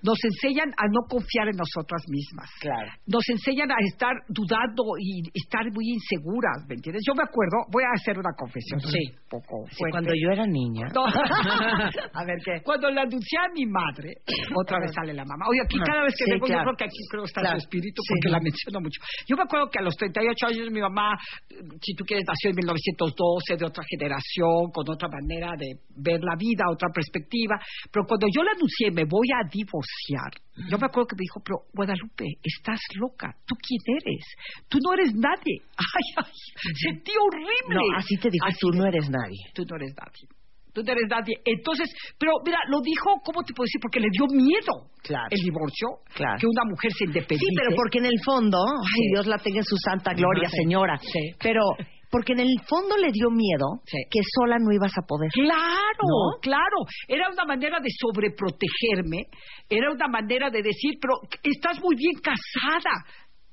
nos 0.02 0.18
enseñan 0.18 0.74
a 0.74 0.84
no 0.90 1.06
confiar 1.06 1.46
en 1.46 1.54
nosotras 1.62 2.02
mismas. 2.10 2.50
Claro. 2.58 2.90
Nos 3.06 3.22
enseñan 3.30 3.70
a 3.70 3.78
estar 3.86 4.14
dudando 4.28 4.82
y 4.98 5.22
estar 5.38 5.62
muy 5.70 5.94
inseguras, 5.94 6.66
¿me 6.66 6.74
entiendes? 6.74 7.04
Yo 7.06 7.14
me 7.14 7.22
acuerdo, 7.22 7.62
voy 7.70 7.84
a 7.86 7.94
hacer 7.94 8.18
una 8.18 8.34
confesión 8.34 8.80
Sí. 8.82 9.14
un 9.14 9.28
poco 9.30 9.62
Sí, 9.70 9.84
cuando 9.94 10.10
yo 10.16 10.30
era 10.34 10.46
niña. 10.46 10.88
No. 10.90 11.04
A 12.18 12.24
ver 12.24 12.38
qué. 12.44 12.62
Cuando 12.64 12.90
le 12.90 13.00
anuncié 13.00 13.38
a 13.38 13.48
mi 13.54 13.66
madre, 13.66 14.10
otra 14.56 14.80
vez 14.80 14.90
sale 14.94 15.12
la 15.14 15.24
mamá. 15.24 15.46
Oye, 15.50 15.60
aquí 15.62 15.78
cada 15.86 16.02
vez 16.02 16.14
que 16.18 16.24
Sí, 16.24 16.30
claro. 16.48 16.60
yo 16.60 16.64
creo 16.72 16.76
que 16.76 16.84
aquí 16.84 17.02
creo 17.10 17.24
está 17.24 17.40
Claro. 17.40 17.60
su 17.60 17.64
espíritu, 17.68 18.02
Sí. 18.02 18.08
porque 18.14 18.28
la 18.32 18.40
menciono 18.40 18.80
mucho. 18.80 18.98
Yo 19.28 19.36
me 19.36 19.42
acuerdo 19.44 19.70
que 19.70 19.78
a 19.78 19.82
los 19.82 19.94
38 19.96 20.46
años 20.48 20.70
mi 20.70 20.80
mamá, 20.80 21.14
eh, 21.50 21.54
si 21.80 21.94
tú 21.94 22.04
quieres, 22.04 22.24
nació 22.26 22.50
en 22.50 22.56
1912, 22.56 23.56
de 23.56 23.64
otra 23.66 23.84
generación, 23.88 24.70
con 24.72 24.84
otra 24.88 25.08
manera 25.08 25.52
de 25.56 25.78
ver 25.96 26.20
la 26.22 26.34
vida, 26.36 26.64
otra 26.70 26.88
perspectiva. 26.92 27.56
Pero 27.92 28.04
cuando 28.06 28.26
yo 28.34 28.42
le 28.42 28.50
anuncié, 28.50 28.90
me 28.90 29.04
voy 29.04 29.28
a 29.34 29.46
divorciar, 29.48 30.32
yo 30.68 30.76
me 30.78 30.86
acuerdo 30.86 31.06
que 31.08 31.16
me 31.16 31.22
dijo, 31.28 31.40
pero 31.44 31.58
Guadalupe, 31.72 32.24
estás 32.42 32.80
loca. 32.96 33.30
¿Tú 33.46 33.54
quién 33.62 33.80
eres? 34.02 34.24
Tú 34.68 34.78
no 34.82 34.92
eres 34.94 35.14
nadie. 35.14 35.62
Ay, 35.78 36.06
ay, 36.16 36.32
sentí 36.74 37.12
horrible. 37.16 37.74
No, 37.74 37.96
así 37.96 38.16
te 38.16 38.28
dijo, 38.30 38.44
Así 38.46 38.58
tú 38.60 38.70
no 38.72 38.86
eres 38.86 39.08
nadie. 39.08 39.38
tú 39.54 39.64
no 39.68 39.76
eres 39.76 39.94
nadie. 39.96 40.37
Tú 40.78 40.84
no 40.86 40.92
eres 40.92 41.08
nadie. 41.10 41.34
Entonces, 41.44 41.90
pero 42.18 42.32
mira, 42.46 42.58
lo 42.70 42.80
dijo, 42.80 43.18
¿cómo 43.24 43.42
te 43.42 43.52
puedo 43.52 43.66
decir? 43.66 43.80
Porque 43.82 43.98
le 44.00 44.08
dio 44.14 44.26
miedo 44.30 44.94
Claro. 45.02 45.26
el 45.30 45.40
divorcio, 45.42 46.06
Claro. 46.14 46.38
que 46.38 46.46
una 46.46 46.62
mujer 46.70 46.92
se 46.94 47.04
independice. 47.04 47.50
Sí, 47.50 47.56
pero 47.58 47.74
porque 47.74 47.98
en 47.98 48.06
el 48.06 48.18
fondo, 48.24 48.58
ay, 48.62 49.02
Sí. 49.02 49.08
Dios 49.12 49.26
la 49.26 49.38
tenga 49.38 49.58
en 49.58 49.64
su 49.64 49.76
santa 49.82 50.14
gloria, 50.14 50.48
sí. 50.48 50.56
señora. 50.62 50.94
Sí. 51.02 51.34
Pero 51.42 51.62
porque 52.10 52.32
en 52.32 52.40
el 52.40 52.56
fondo 52.66 52.96
le 52.96 53.12
dio 53.12 53.28
miedo 53.30 53.82
Sí. 53.84 53.98
que 54.10 54.20
sola 54.38 54.56
no 54.58 54.72
ibas 54.72 54.92
a 54.96 55.02
poder. 55.06 55.28
Claro, 55.32 56.06
¿No? 56.06 56.40
claro. 56.40 56.78
Era 57.06 57.28
una 57.30 57.44
manera 57.44 57.80
de 57.80 57.90
sobreprotegerme, 57.90 59.26
era 59.68 59.90
una 59.90 60.08
manera 60.08 60.50
de 60.50 60.62
decir, 60.62 60.94
pero 61.00 61.14
estás 61.42 61.80
muy 61.82 61.96
bien 61.96 62.14
casada, 62.22 63.04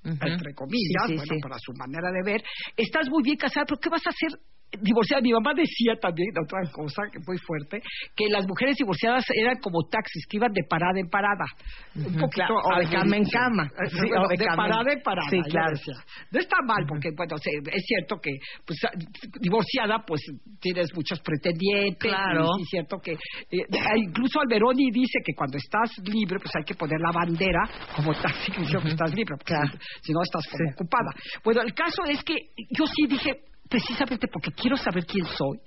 entre 0.03 0.53
comillas, 0.53 1.07
Sí, 1.07 1.17
sí, 1.17 1.25
bueno, 1.27 1.41
para 1.41 1.55
su 1.59 1.73
manera 1.73 2.11
de 2.11 2.21
ver, 2.31 2.43
estás 2.77 3.09
muy 3.09 3.23
bien 3.23 3.37
casada, 3.37 3.65
pero 3.67 3.79
¿qué 3.79 3.89
vas 3.89 4.05
a 4.05 4.09
hacer? 4.11 4.39
Divorciada, 4.81 5.21
mi 5.21 5.31
mamá 5.31 5.53
decía 5.55 5.93
también 6.01 6.27
otra 6.43 6.59
cosa 6.71 7.03
que 7.09 7.19
muy 7.25 7.37
fuerte, 7.37 7.79
que 8.13 8.27
las 8.29 8.45
mujeres 8.45 8.75
divorciadas 8.75 9.23
eran 9.33 9.57
como 9.61 9.87
taxis 9.89 10.25
que 10.27 10.35
iban 10.37 10.51
de 10.51 10.63
parada 10.69 10.99
en 10.99 11.07
parada, 11.07 11.45
un 11.95 12.03
poquito 12.19 12.29
Claro, 12.29 12.55
o 12.59 12.79
de 12.79 12.89
cama 12.89 13.15
en 13.15 13.23
cama. 13.23 13.69
Sí, 13.87 14.09
o 14.11 14.27
de 14.27 14.35
de, 14.35 14.45
cama 14.45 14.65
en- 14.65 14.71
parada 14.71 14.91
en 14.91 15.01
parada. 15.01 15.29
Sí, 15.29 15.39
claro. 15.49 15.69
decía. 15.71 15.93
No 16.31 16.39
está 16.39 16.57
mal 16.67 16.83
porque 16.89 17.09
bueno, 17.15 17.35
es 17.37 17.83
cierto 17.87 18.17
que 18.19 18.31
pues 18.65 18.77
ah, 18.83 18.91
divorciada 19.39 20.03
pues 20.05 20.21
tienes 20.59 20.89
muchos 20.93 21.21
pretendientes, 21.21 21.97
Claro. 22.11 22.47
y, 22.59 22.63
y 22.63 22.65
cierto 22.65 22.97
que 22.99 23.13
eh, 23.13 23.17
eh, 23.51 23.97
incluso 23.97 24.41
Alberoni 24.41 24.91
dice 24.91 25.19
que 25.23 25.33
cuando 25.33 25.55
estás 25.57 25.89
libre 26.03 26.37
pues 26.39 26.51
hay 26.53 26.63
que 26.65 26.75
poner 26.75 26.99
la 26.99 27.11
bandera 27.13 27.63
como 27.95 28.11
taxi 28.13 28.51
que 28.51 28.59
dice 28.61 28.77
que 28.81 28.89
estás 28.89 29.11
libre, 29.15 29.35
porque 29.37 29.53
Claro. 29.53 29.71
si, 30.01 30.07
si 30.07 30.11
no 30.11 30.21
estás 30.21 30.43
como 30.51 30.69
ocupada. 30.71 31.11
Bueno, 31.45 31.61
el 31.61 31.73
caso 31.73 32.03
es 32.09 32.21
que 32.23 32.35
yo 32.71 32.85
sí 32.87 33.07
dije 33.07 33.31
precisamente 33.69 34.27
porque 34.27 34.51
quiero 34.51 34.77
saber 34.77 35.05
quién 35.05 35.25
soy, 35.25 35.59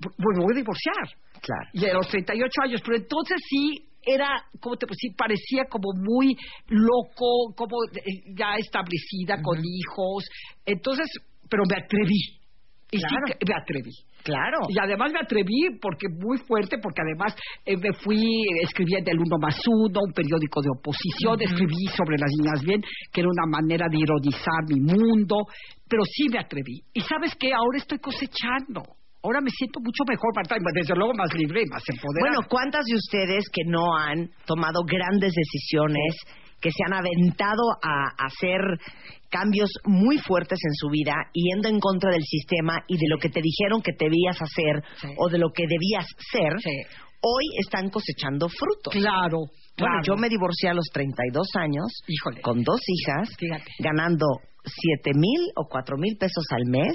pues 0.00 0.38
me 0.38 0.44
voy 0.44 0.52
a 0.54 0.56
divorciar. 0.56 1.06
Claro. 1.40 1.70
Y 1.72 1.84
a 1.86 1.94
los 1.94 2.08
38 2.08 2.50
años, 2.64 2.80
pero 2.84 2.96
entonces 2.96 3.36
sí 3.48 3.86
era, 4.06 4.28
como 4.60 4.76
te 4.76 4.86
puedo 4.86 4.96
decir, 4.96 5.16
parecía 5.16 5.64
como 5.68 5.92
muy 5.94 6.36
loco, 6.68 7.54
como 7.56 7.76
eh, 7.94 8.34
ya 8.36 8.56
establecida, 8.56 9.40
con 9.42 9.58
hijos. 9.58 10.24
Entonces, 10.66 11.06
pero 11.48 11.62
me 11.68 11.82
atreví. 11.82 12.40
Y 12.90 12.98
sí 12.98 13.04
Claro. 13.08 13.24
que 13.26 13.46
me 13.48 13.54
atreví. 13.60 13.90
Claro. 14.22 14.58
Y 14.68 14.78
además 14.80 15.12
me 15.12 15.20
atreví 15.20 15.76
porque 15.82 16.06
muy 16.08 16.38
fuerte, 16.38 16.78
porque 16.78 17.02
además 17.02 17.34
eh, 17.66 17.76
me 17.76 17.92
fui, 17.92 18.22
eh, 18.24 18.62
escribí 18.62 18.94
en 18.96 19.08
el 19.08 19.18
Uno 19.18 19.36
más 19.38 19.56
Uno, 19.66 20.00
un 20.06 20.12
periódico 20.12 20.62
de 20.62 20.70
oposición, 20.78 21.40
escribí 21.42 21.84
sobre 21.94 22.16
las 22.16 22.30
niñas 22.38 22.62
bien, 22.64 22.80
que 23.12 23.20
era 23.20 23.28
una 23.28 23.46
manera 23.46 23.86
de 23.90 23.98
ironizar 23.98 24.64
mi 24.68 24.80
mundo, 24.80 25.44
pero 25.88 26.02
sí 26.04 26.24
me 26.30 26.38
atreví. 26.38 26.82
Y 26.92 27.00
sabes 27.02 27.34
qué, 27.38 27.52
ahora 27.52 27.78
estoy 27.78 27.98
cosechando. 27.98 28.82
Ahora 29.22 29.40
me 29.40 29.48
siento 29.50 29.80
mucho 29.80 30.04
mejor, 30.06 30.32
desde 30.74 30.94
luego 30.94 31.14
más 31.14 31.32
libre 31.34 31.62
y 31.62 31.70
más 31.70 31.82
empoderada. 31.88 32.28
Bueno, 32.36 32.46
¿cuántas 32.48 32.84
de 32.84 32.94
ustedes 32.94 33.44
que 33.50 33.62
no 33.64 33.96
han 33.96 34.28
tomado 34.44 34.82
grandes 34.84 35.32
decisiones, 35.32 36.14
que 36.60 36.70
se 36.70 36.84
han 36.86 36.92
aventado 36.92 37.62
a 37.82 38.26
hacer 38.26 38.60
cambios 39.30 39.70
muy 39.86 40.18
fuertes 40.18 40.58
en 40.62 40.74
su 40.74 40.88
vida, 40.90 41.14
yendo 41.32 41.68
en 41.68 41.80
contra 41.80 42.10
del 42.10 42.22
sistema 42.22 42.84
y 42.86 42.96
de 42.96 43.08
lo 43.08 43.18
que 43.18 43.30
te 43.30 43.40
dijeron 43.42 43.80
que 43.82 43.92
debías 43.98 44.36
hacer 44.40 44.82
Sí. 45.00 45.08
o 45.16 45.28
de 45.30 45.38
lo 45.38 45.48
que 45.50 45.64
debías 45.66 46.06
ser, 46.30 46.52
Sí. 46.62 46.70
hoy 47.22 47.44
están 47.60 47.88
cosechando 47.90 48.48
frutos? 48.48 48.92
claro, 48.92 49.38
Bueno, 49.38 49.50
claro. 49.74 50.02
yo 50.06 50.16
me 50.16 50.28
divorcié 50.28 50.68
a 50.68 50.74
los 50.74 50.86
32 50.92 51.48
años, 51.56 51.86
Híjole. 52.06 52.42
con 52.42 52.62
dos 52.62 52.80
hijas, 52.86 53.34
Fíjate. 53.38 53.70
ganando 53.80 54.26
siete 54.64 55.10
mil 55.14 55.50
o 55.56 55.66
cuatro 55.68 55.96
mil 55.98 56.16
pesos 56.18 56.44
al 56.50 56.64
mes. 56.66 56.92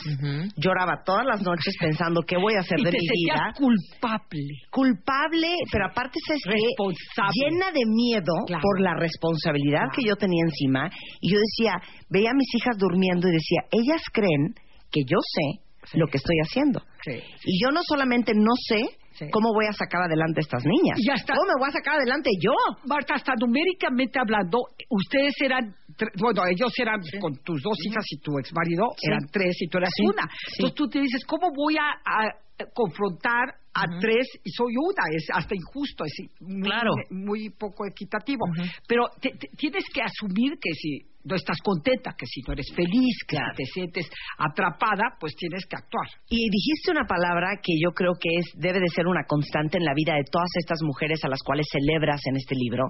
Lloraba 0.57 1.03
todas 1.05 1.25
las 1.25 1.41
noches 1.41 1.75
pensando 1.79 2.21
qué 2.25 2.38
voy 2.38 2.53
a 2.55 2.59
hacer 2.59 2.79
y 2.79 2.83
de 2.83 2.91
te 2.91 2.97
mi 2.97 3.07
vida. 3.25 3.53
culpable. 3.57 4.53
Culpable, 4.71 5.47
pero 5.71 5.85
aparte. 5.85 6.19
Responsable. 6.27 7.31
llena 7.35 7.71
de 7.71 7.81
miedo 7.85 8.33
Claro. 8.47 8.61
por 8.63 8.81
la 8.81 8.93
responsabilidad 8.95 9.81
Claro. 9.89 9.93
que 9.95 10.07
yo 10.07 10.15
tenía 10.15 10.43
encima. 10.45 10.89
Y 11.21 11.31
yo 11.33 11.39
decía, 11.39 11.73
veía 12.09 12.31
a 12.31 12.33
mis 12.33 12.53
hijas 12.55 12.77
durmiendo 12.77 13.27
y 13.27 13.31
decía, 13.33 13.61
ellas 13.71 14.01
creen 14.11 14.53
que 14.91 15.01
yo 15.05 15.17
sé 15.21 15.61
Sí. 15.91 15.97
lo 15.97 16.07
que 16.07 16.17
estoy 16.17 16.35
haciendo. 16.43 16.81
Sí. 17.03 17.13
Y 17.45 17.63
yo 17.63 17.71
no 17.71 17.81
solamente 17.88 18.33
no 18.35 18.51
sé 18.67 18.77
Sí. 19.13 19.25
cómo 19.31 19.53
voy 19.53 19.65
a 19.67 19.73
sacar 19.73 20.01
adelante 20.03 20.39
a 20.39 20.43
estas 20.43 20.63
niñas. 20.65 20.97
Y 21.01 21.09
hasta- 21.09 21.33
¿Cómo 21.33 21.47
me 21.47 21.59
voy 21.59 21.69
a 21.69 21.71
sacar 21.73 21.95
adelante 21.95 22.29
yo? 22.41 22.51
Marta, 22.85 23.15
hasta 23.15 23.33
numéricamente 23.39 24.19
hablando, 24.19 24.59
ustedes 24.89 25.33
eran, 25.43 25.73
tre- 25.99 26.15
bueno, 26.19 26.41
ellos 26.49 26.71
eran 26.79 26.99
con 27.19 27.35
tus 27.43 27.61
dos 27.61 27.77
hijas 27.85 28.05
y 28.11 28.17
tu 28.19 28.31
ex 28.39 28.51
marido, 28.53 28.85
eran 29.05 29.19
tres 29.31 29.55
y 29.59 29.67
tú 29.67 29.77
eras 29.77 29.91
Sí, 29.95 30.03
una. 30.05 30.23
Entonces 30.55 30.75
tú 30.75 30.87
te 30.89 31.01
dices, 31.01 31.23
¿cómo 31.27 31.51
voy 31.53 31.75
a, 31.75 31.91
a 32.05 32.65
confrontar 32.73 33.55
a 33.73 33.83
tres 34.01 34.25
y 34.43 34.49
soy 34.51 34.73
una? 34.75 35.03
Es 35.15 35.27
hasta 35.33 35.55
injusto, 35.55 36.03
es 36.05 36.13
muy, 36.41 36.61
Claro. 36.69 36.91
muy 37.11 37.49
poco 37.51 37.85
equitativo. 37.85 38.45
Pero 38.87 39.03
te- 39.21 39.31
te- 39.37 39.49
tienes 39.57 39.83
que 39.93 40.01
asumir 40.01 40.53
que 40.59 40.71
si 40.73 41.05
no 41.23 41.35
estás 41.35 41.57
contenta, 41.61 42.15
que 42.17 42.25
si 42.25 42.41
no 42.47 42.53
eres 42.53 42.67
feliz, 42.73 43.15
que 43.27 43.35
si 43.37 43.55
te 43.57 43.65
sientes 43.65 44.09
atrapada, 44.37 45.15
pues 45.19 45.35
tienes 45.35 45.65
que 45.67 45.75
actuar. 45.75 46.07
Y 46.29 46.49
dijiste 46.49 46.91
una 46.91 47.05
palabra 47.05 47.59
que 47.61 47.73
yo 47.81 47.91
creo 47.91 48.13
que 48.19 48.29
es 48.39 48.45
debe 48.55 48.79
de 48.79 48.87
ser 48.87 49.05
una 49.07 49.23
constante 49.27 49.77
en 49.77 49.83
la 49.85 49.93
vida 49.93 50.15
de 50.15 50.23
todas 50.31 50.49
estas 50.57 50.79
mujeres 50.81 51.23
a 51.23 51.29
las 51.29 51.41
cuales 51.43 51.67
celebras 51.71 52.21
en 52.25 52.37
este 52.37 52.55
libro, 52.55 52.85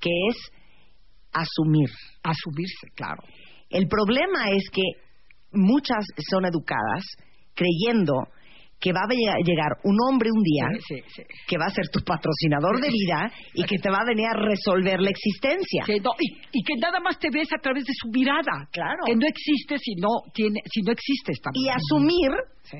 que 0.00 0.10
es 0.30 0.36
asumir. 1.32 1.88
Asumirse, 2.22 2.88
claro. 2.94 3.22
El 3.70 3.86
problema 3.88 4.50
es 4.50 4.64
que 4.72 4.82
muchas 5.52 6.04
son 6.30 6.44
educadas 6.44 7.04
creyendo 7.54 8.14
que 8.80 8.92
va 8.94 9.00
a 9.00 9.08
lle- 9.12 9.44
llegar 9.44 9.76
un 9.84 9.94
hombre 10.08 10.30
un 10.32 10.42
día 10.42 10.64
Sí, 10.88 10.96
sí, 10.96 11.02
sí. 11.16 11.22
que 11.46 11.58
va 11.58 11.66
a 11.66 11.70
ser 11.70 11.84
tu 11.92 12.00
patrocinador 12.00 12.80
de 12.80 12.88
vida 12.88 13.30
y 13.52 13.62
que 13.64 13.76
te 13.76 13.90
va 13.90 13.98
a 13.98 14.06
venir 14.06 14.24
a 14.26 14.32
resolver 14.40 14.98
la 15.00 15.10
existencia. 15.10 15.84
No, 16.02 16.12
y, 16.18 16.32
y 16.50 16.62
que 16.64 16.74
nada 16.80 16.98
más 16.98 17.18
te 17.18 17.28
ves 17.30 17.52
a 17.52 17.60
través 17.60 17.84
de 17.84 17.92
su 17.92 18.08
mirada. 18.08 18.66
Claro. 18.72 19.04
Que 19.04 19.14
no 19.16 19.26
existe 19.26 19.76
si 19.76 19.96
no 19.96 20.08
tiene, 20.32 20.60
si 20.72 20.80
no 20.80 20.92
existe 20.92 21.32
esta 21.32 21.50
Y 21.52 21.68
asumir 21.68 22.30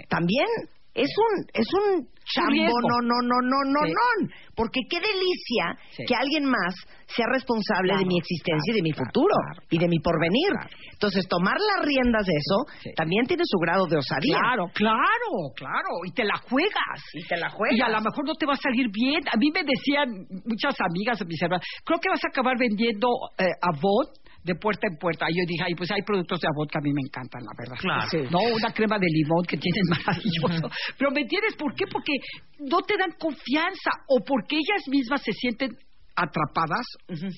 también 0.09 0.47
es 0.95 1.11
un 1.17 1.47
es 1.55 1.67
un 1.73 2.09
chambo 2.25 2.75
no 2.83 2.97
no 3.03 3.17
no 3.23 3.39
no 3.43 3.59
no 3.71 3.81
Sí. 3.87 3.93
no 3.93 4.29
porque 4.55 4.81
qué 4.91 4.99
delicia 5.01 5.79
Sí. 5.97 6.05
que 6.07 6.15
alguien 6.15 6.45
más 6.45 6.75
sea 7.07 7.27
responsable 7.33 7.91
Claro, 7.91 8.01
de 8.03 8.07
mi 8.07 8.19
existencia 8.19 8.73
y 8.73 8.77
de 8.77 8.83
mi 8.83 8.93
claro, 8.93 9.07
futuro 9.07 9.35
y 9.71 9.79
de 9.79 9.89
mi 9.89 9.99
porvenir. 9.99 10.53
Entonces 10.93 11.27
tomar 11.29 11.57
las 11.59 11.85
riendas 11.87 12.27
de 12.27 12.33
eso 12.37 12.57
Sí. 12.83 12.91
también 12.95 13.25
tiene 13.27 13.43
su 13.47 13.59
grado 13.59 13.87
de 13.87 13.97
osadía. 13.97 14.37
Claro, 14.39 14.67
claro, 14.75 15.31
claro. 15.57 15.91
Y 16.07 16.13
te 16.13 16.25
la 16.25 16.37
juegas. 16.49 17.01
Y 17.15 17.27
te 17.27 17.37
la 17.37 17.49
juegas. 17.51 17.79
Y 17.79 17.83
a 17.83 17.89
lo 17.89 18.01
mejor 18.01 18.27
no 18.27 18.35
te 18.35 18.47
va 18.47 18.53
a 18.53 18.57
salir 18.63 18.87
bien. 18.93 19.23
A 19.33 19.37
mí 19.39 19.51
me 19.51 19.63
decían 19.65 20.27
muchas 20.45 20.77
amigas, 20.81 21.19
mis 21.27 21.41
hermanas, 21.43 21.65
creo 21.85 21.99
que 21.99 22.11
vas 22.11 22.23
a 22.25 22.29
acabar 22.29 22.57
vendiendo 22.59 23.09
eh, 23.39 23.47
Avon 23.63 24.07
de 24.43 24.55
puerta 24.55 24.87
en 24.91 24.97
puerta. 24.97 25.27
Y 25.29 25.39
yo 25.39 25.45
dije, 25.47 25.65
ay, 25.67 25.75
pues 25.75 25.91
hay 25.91 26.03
productos 26.03 26.41
de 26.41 26.49
Avon 26.49 26.67
que 26.69 26.79
a 26.79 26.83
mí 26.83 26.93
me 26.93 27.03
encantan, 27.05 27.43
la 27.45 27.53
verdad. 27.57 27.77
Claro. 27.81 28.09
Sí. 28.11 28.19
No, 28.31 28.41
una 28.41 28.73
crema 28.73 28.99
de 28.99 29.07
limón 29.07 29.45
que 29.45 29.57
tienen 29.57 29.85
maravilloso. 29.91 30.69
Pero 30.97 31.11
¿me 31.11 31.23
entiendes 31.23 31.55
por 31.57 31.75
qué? 31.75 31.85
Porque 31.87 32.13
no 32.59 32.81
te 32.83 32.97
dan 32.97 33.13
confianza 33.19 33.91
o 34.09 34.21
porque 34.25 34.57
ellas 34.57 34.89
mismas 34.89 35.23
se 35.23 35.33
sienten 35.33 35.77
atrapadas 36.23 36.87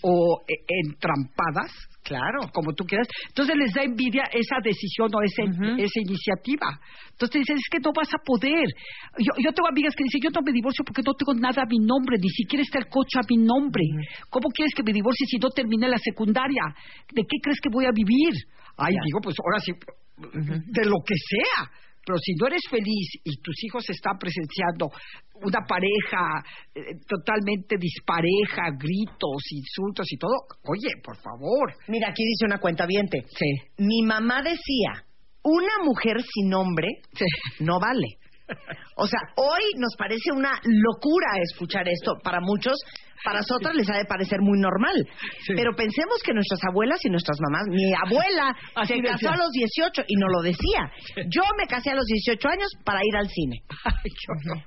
o 0.03 0.41
eh, 0.49 0.55
entrampadas, 0.85 1.71
Claro. 2.03 2.51
como 2.53 2.73
tú 2.75 2.85
quieras. 2.85 3.07
Entonces 3.29 3.55
les 3.57 3.73
da 3.73 3.83
envidia 3.85 4.25
esa 4.33 4.57
decisión 4.62 5.09
o 5.15 5.23
ese- 5.23 5.83
esa 5.83 6.01
iniciativa. 6.03 6.67
Entonces 7.12 7.41
dicen, 7.43 7.57
es 7.57 7.69
que 7.71 7.79
no 7.79 7.93
vas 7.95 8.09
a 8.12 8.19
poder. 8.25 8.67
Yo, 9.19 9.33
yo 9.39 9.53
tengo 9.53 9.69
amigas 9.69 9.95
que 9.95 10.03
dicen, 10.05 10.21
yo 10.21 10.31
no 10.31 10.43
me 10.43 10.51
divorcio 10.53 10.85
porque 10.85 11.03
no 11.07 11.15
tengo 11.15 11.35
nada 11.39 11.62
a 11.62 11.67
mi 11.67 11.79
nombre, 11.79 12.17
ni 12.19 12.29
siquiera 12.31 12.62
está 12.62 12.79
el 12.81 12.89
coche 12.89 13.19
a 13.23 13.27
mi 13.29 13.37
nombre. 13.39 13.85
¿Cómo 14.31 14.49
quieres 14.51 14.75
que 14.75 14.83
me 14.83 14.93
divorcie 14.93 15.27
si 15.27 15.39
no 15.39 15.49
terminé 15.51 15.89
la 15.89 15.99
secundaria? 15.99 16.62
¿De 17.12 17.23
qué 17.23 17.37
crees 17.41 17.61
que 17.62 17.69
voy 17.71 17.85
a 17.87 17.93
vivir? 17.95 18.35
Ay, 18.77 18.95
digo, 19.05 19.21
pues 19.23 19.37
ahora 19.39 19.61
sí, 19.61 19.73
de 20.19 20.85
lo 20.87 20.97
que 21.07 21.15
sea. 21.15 21.71
Pero 22.04 22.18
si 22.18 22.35
no 22.35 22.47
eres 22.49 22.62
feliz 22.68 23.09
y 23.25 23.37
tus 23.40 23.54
hijos 23.64 23.85
están 23.88 24.18
presenciando 24.18 24.88
una 25.42 25.61
pareja 25.66 26.42
eh, 26.75 26.99
totalmente 27.06 27.76
dispareja, 27.78 28.71
gritos, 28.78 29.42
insultos 29.50 30.06
y 30.11 30.16
todo, 30.16 30.32
oye, 30.64 30.90
por 31.02 31.16
favor. 31.16 31.75
Mira, 31.88 32.09
aquí 32.11 32.25
dice 32.25 32.47
una 32.47 32.59
cuenta 32.59 32.87
viente. 32.87 33.23
Sí. 33.28 33.47
Mi 33.78 34.02
mamá 34.02 34.42
decía, 34.42 35.04
una 35.44 35.85
mujer 35.85 36.16
sin 36.23 36.49
nombre 36.49 36.88
Sí. 37.14 37.25
no 37.64 37.78
vale. 37.80 38.18
O 38.97 39.06
sea, 39.06 39.21
hoy 39.37 39.62
nos 39.78 39.94
parece 39.97 40.30
una 40.32 40.50
locura 40.64 41.38
escuchar 41.50 41.88
esto 41.88 42.12
para 42.23 42.38
muchos. 42.40 42.75
Para 43.25 43.38
nosotras 43.38 43.75
les 43.75 43.88
ha 43.91 43.97
de 43.99 44.05
parecer 44.05 44.38
muy 44.41 44.59
normal. 44.59 44.97
Sí. 45.47 45.52
Pero 45.57 45.73
pensemos 45.76 46.17
que 46.25 46.33
nuestras 46.33 46.61
abuelas 46.69 46.99
y 47.05 47.11
nuestras 47.11 47.38
mamás, 47.41 47.62
mi 47.69 47.93
abuela 47.95 48.55
Así 48.76 48.95
se 48.95 49.02
casó 49.02 49.31
a 49.31 49.37
los 49.37 49.50
18 49.52 50.02
y 50.09 50.17
no 50.17 50.26
lo 50.29 50.43
decía. 50.43 50.91
Yo 51.29 51.43
me 51.59 51.67
casé 51.67 51.91
a 51.91 51.95
los 51.95 52.07
18 52.07 52.49
años 52.49 52.69
para 52.85 53.00
ir 53.05 53.17
al 53.17 53.29
cine. 53.29 53.57
Ay. 53.85 54.11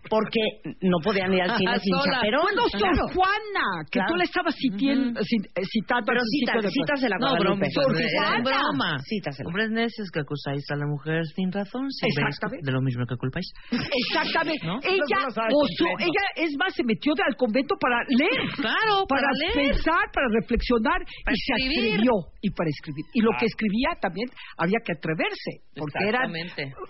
Porque 0.10 0.42
no 0.82 0.98
podían 1.04 1.34
ir 1.34 1.42
al 1.44 1.58
cine 1.58 1.80
sin 1.80 1.96
chaperón. 2.00 2.42
Bueno, 2.44 2.64
Sor 2.70 2.80
Claro. 2.86 3.08
Juana, 3.14 3.66
que 3.92 4.00
Claro. 4.00 4.10
tú 4.12 4.16
le 4.18 4.24
estabas 4.26 4.56
eh, 4.56 4.60
citando 4.62 6.06
Pero 6.06 6.20
al 6.22 6.28
principio 6.30 6.54
cita, 6.54 6.62
de- 6.62 6.72
cítasela, 6.72 7.18
No, 7.20 7.30
Guadalupe. 7.36 7.68
Juana. 7.74 8.44
broma. 8.44 8.90
Cítasela. 9.04 9.48
Hombres 9.48 9.70
necios 9.72 10.10
que 10.12 10.20
acusáis 10.22 10.64
a 10.72 10.76
la 10.76 10.86
mujer 10.88 11.26
sin 11.36 11.52
razón, 11.52 11.90
sin 11.92 12.10
ver 12.16 12.28
Exactamente. 12.28 12.66
de 12.66 12.72
lo 12.72 12.82
mismo 12.82 13.06
que 13.06 13.16
culpáis. 13.18 13.48
Exactamente. 13.72 14.66
¿No? 14.66 14.80
Ella, 14.84 15.20
No 15.28 15.34
completo. 15.34 15.86
ella, 16.00 16.24
es 16.36 16.52
más, 16.58 16.74
se 16.74 16.84
metió 16.84 17.14
de- 17.16 17.24
al 17.28 17.36
convento 17.36 17.76
para 17.80 17.98
leer. 18.10 18.45
Claro, 18.56 19.06
para, 19.08 19.22
para 19.22 19.54
leer. 19.54 19.74
pensar, 19.74 20.12
para 20.14 20.28
reflexionar 20.42 21.00
Para 21.24 21.36
y 21.36 21.40
se 21.40 21.54
atrevió 21.54 22.14
y 22.42 22.50
para 22.52 22.70
escribir. 22.70 23.06
Y 23.14 23.22
lo 23.22 23.32
que 23.40 23.46
escribía 23.46 23.90
también 24.00 24.30
había 24.58 24.80
que 24.84 24.94
atreverse, 24.94 25.66
porque 25.75 26.08
era 26.08 26.28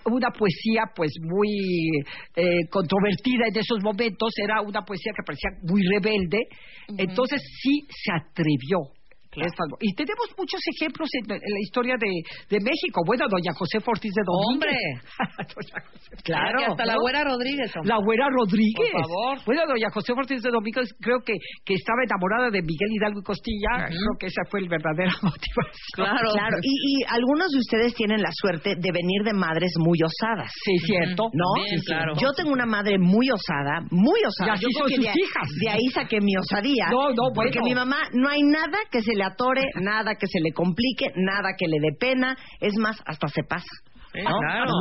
una 0.04 0.30
poesía 0.30 0.84
pues 0.94 1.12
muy 1.20 2.02
eh, 2.34 2.68
controvertida 2.70 3.48
en 3.48 3.56
esos 3.58 3.82
momentos, 3.82 4.32
era 4.36 4.60
una 4.60 4.82
poesía 4.82 5.12
que 5.16 5.22
parecía 5.24 5.50
muy 5.62 5.82
rebelde, 5.86 6.38
entonces 6.98 7.40
sí 7.62 7.86
se 7.88 8.12
atrevió. 8.12 8.95
Y 9.80 9.94
tenemos 9.94 10.26
muchos 10.38 10.60
ejemplos 10.76 11.08
en, 11.12 11.30
en 11.32 11.40
la 11.40 11.60
historia 11.60 11.94
de, 11.98 12.08
de 12.50 12.58
México. 12.62 13.02
Bueno, 13.06 13.26
doña 13.28 13.52
José 13.56 13.78
Ortiz 13.84 14.12
de 14.14 14.22
Domínguez. 14.24 14.46
¡Hombre! 14.56 14.76
Doña 15.54 15.78
José- 15.90 16.16
Claro. 16.24 16.60
Y 16.60 16.64
hasta 16.64 16.84
la 16.86 16.96
güera 16.98 17.24
Rodríguez. 17.24 17.70
hombre. 17.76 17.88
La 17.88 17.98
güera 17.98 18.26
Rodríguez. 18.30 18.90
Por 18.92 19.02
favor. 19.02 19.38
Bueno, 19.46 19.62
doña 19.68 19.90
José 19.92 20.12
Ortiz 20.12 20.42
de 20.42 20.50
Domínguez 20.50 20.88
creo 21.00 21.18
que, 21.24 21.34
que 21.64 21.74
estaba 21.74 21.98
enamorada 22.04 22.50
de 22.50 22.62
Miguel 22.62 22.90
Hidalgo 22.96 23.20
y 23.20 23.24
Costilla. 23.24 23.86
Creo 23.86 24.14
que 24.18 24.26
esa 24.26 24.42
fue 24.50 24.60
el 24.60 24.68
verdadera 24.68 25.12
motivación. 25.22 25.92
Claro. 25.94 26.30
Claro, 26.32 26.56
y, 26.62 26.72
y 26.72 27.04
algunos 27.08 27.50
de 27.52 27.58
ustedes 27.58 27.94
tienen 27.94 28.20
la 28.22 28.30
suerte 28.32 28.74
de 28.76 28.90
venir 28.92 29.22
de 29.24 29.34
madres 29.34 29.72
muy 29.78 29.98
osadas. 30.02 30.50
Sí, 30.64 30.78
cierto. 30.86 31.24
¿No? 31.32 31.48
Bien, 31.62 31.80
claro. 31.86 32.12
Yo 32.20 32.32
tengo 32.32 32.50
una 32.52 32.66
madre 32.66 32.98
muy 32.98 33.28
osada, 33.30 33.82
muy 33.90 34.20
osada. 34.24 34.50
Y 34.50 34.54
así 34.56 34.64
Yo 34.66 34.80
son 34.80 34.88
sus 34.90 35.04
de, 35.04 35.10
hijas. 35.10 35.48
De 35.60 35.68
ahí 35.70 35.86
saqué 35.92 36.20
mi 36.20 36.36
osadía. 36.36 36.86
No, 36.90 37.10
no, 37.10 37.30
Porque 37.34 37.58
bueno. 37.60 37.64
mi 37.68 37.74
mamá, 37.74 38.08
no 38.14 38.28
hay 38.28 38.42
nada 38.42 38.78
que 38.90 39.02
se 39.02 39.14
le 39.14 39.24
atore, 39.26 39.70
nada 39.80 40.14
que 40.14 40.26
se 40.26 40.40
le 40.40 40.52
complique, 40.52 41.12
nada 41.16 41.50
que 41.58 41.66
le 41.66 41.78
dé 41.80 41.96
pena. 41.98 42.36
Es 42.60 42.74
más, 42.76 43.00
hasta 43.06 43.28
se 43.28 43.42
pasa. 43.42 43.64
¿no? 44.14 44.38
claro. 44.38 44.72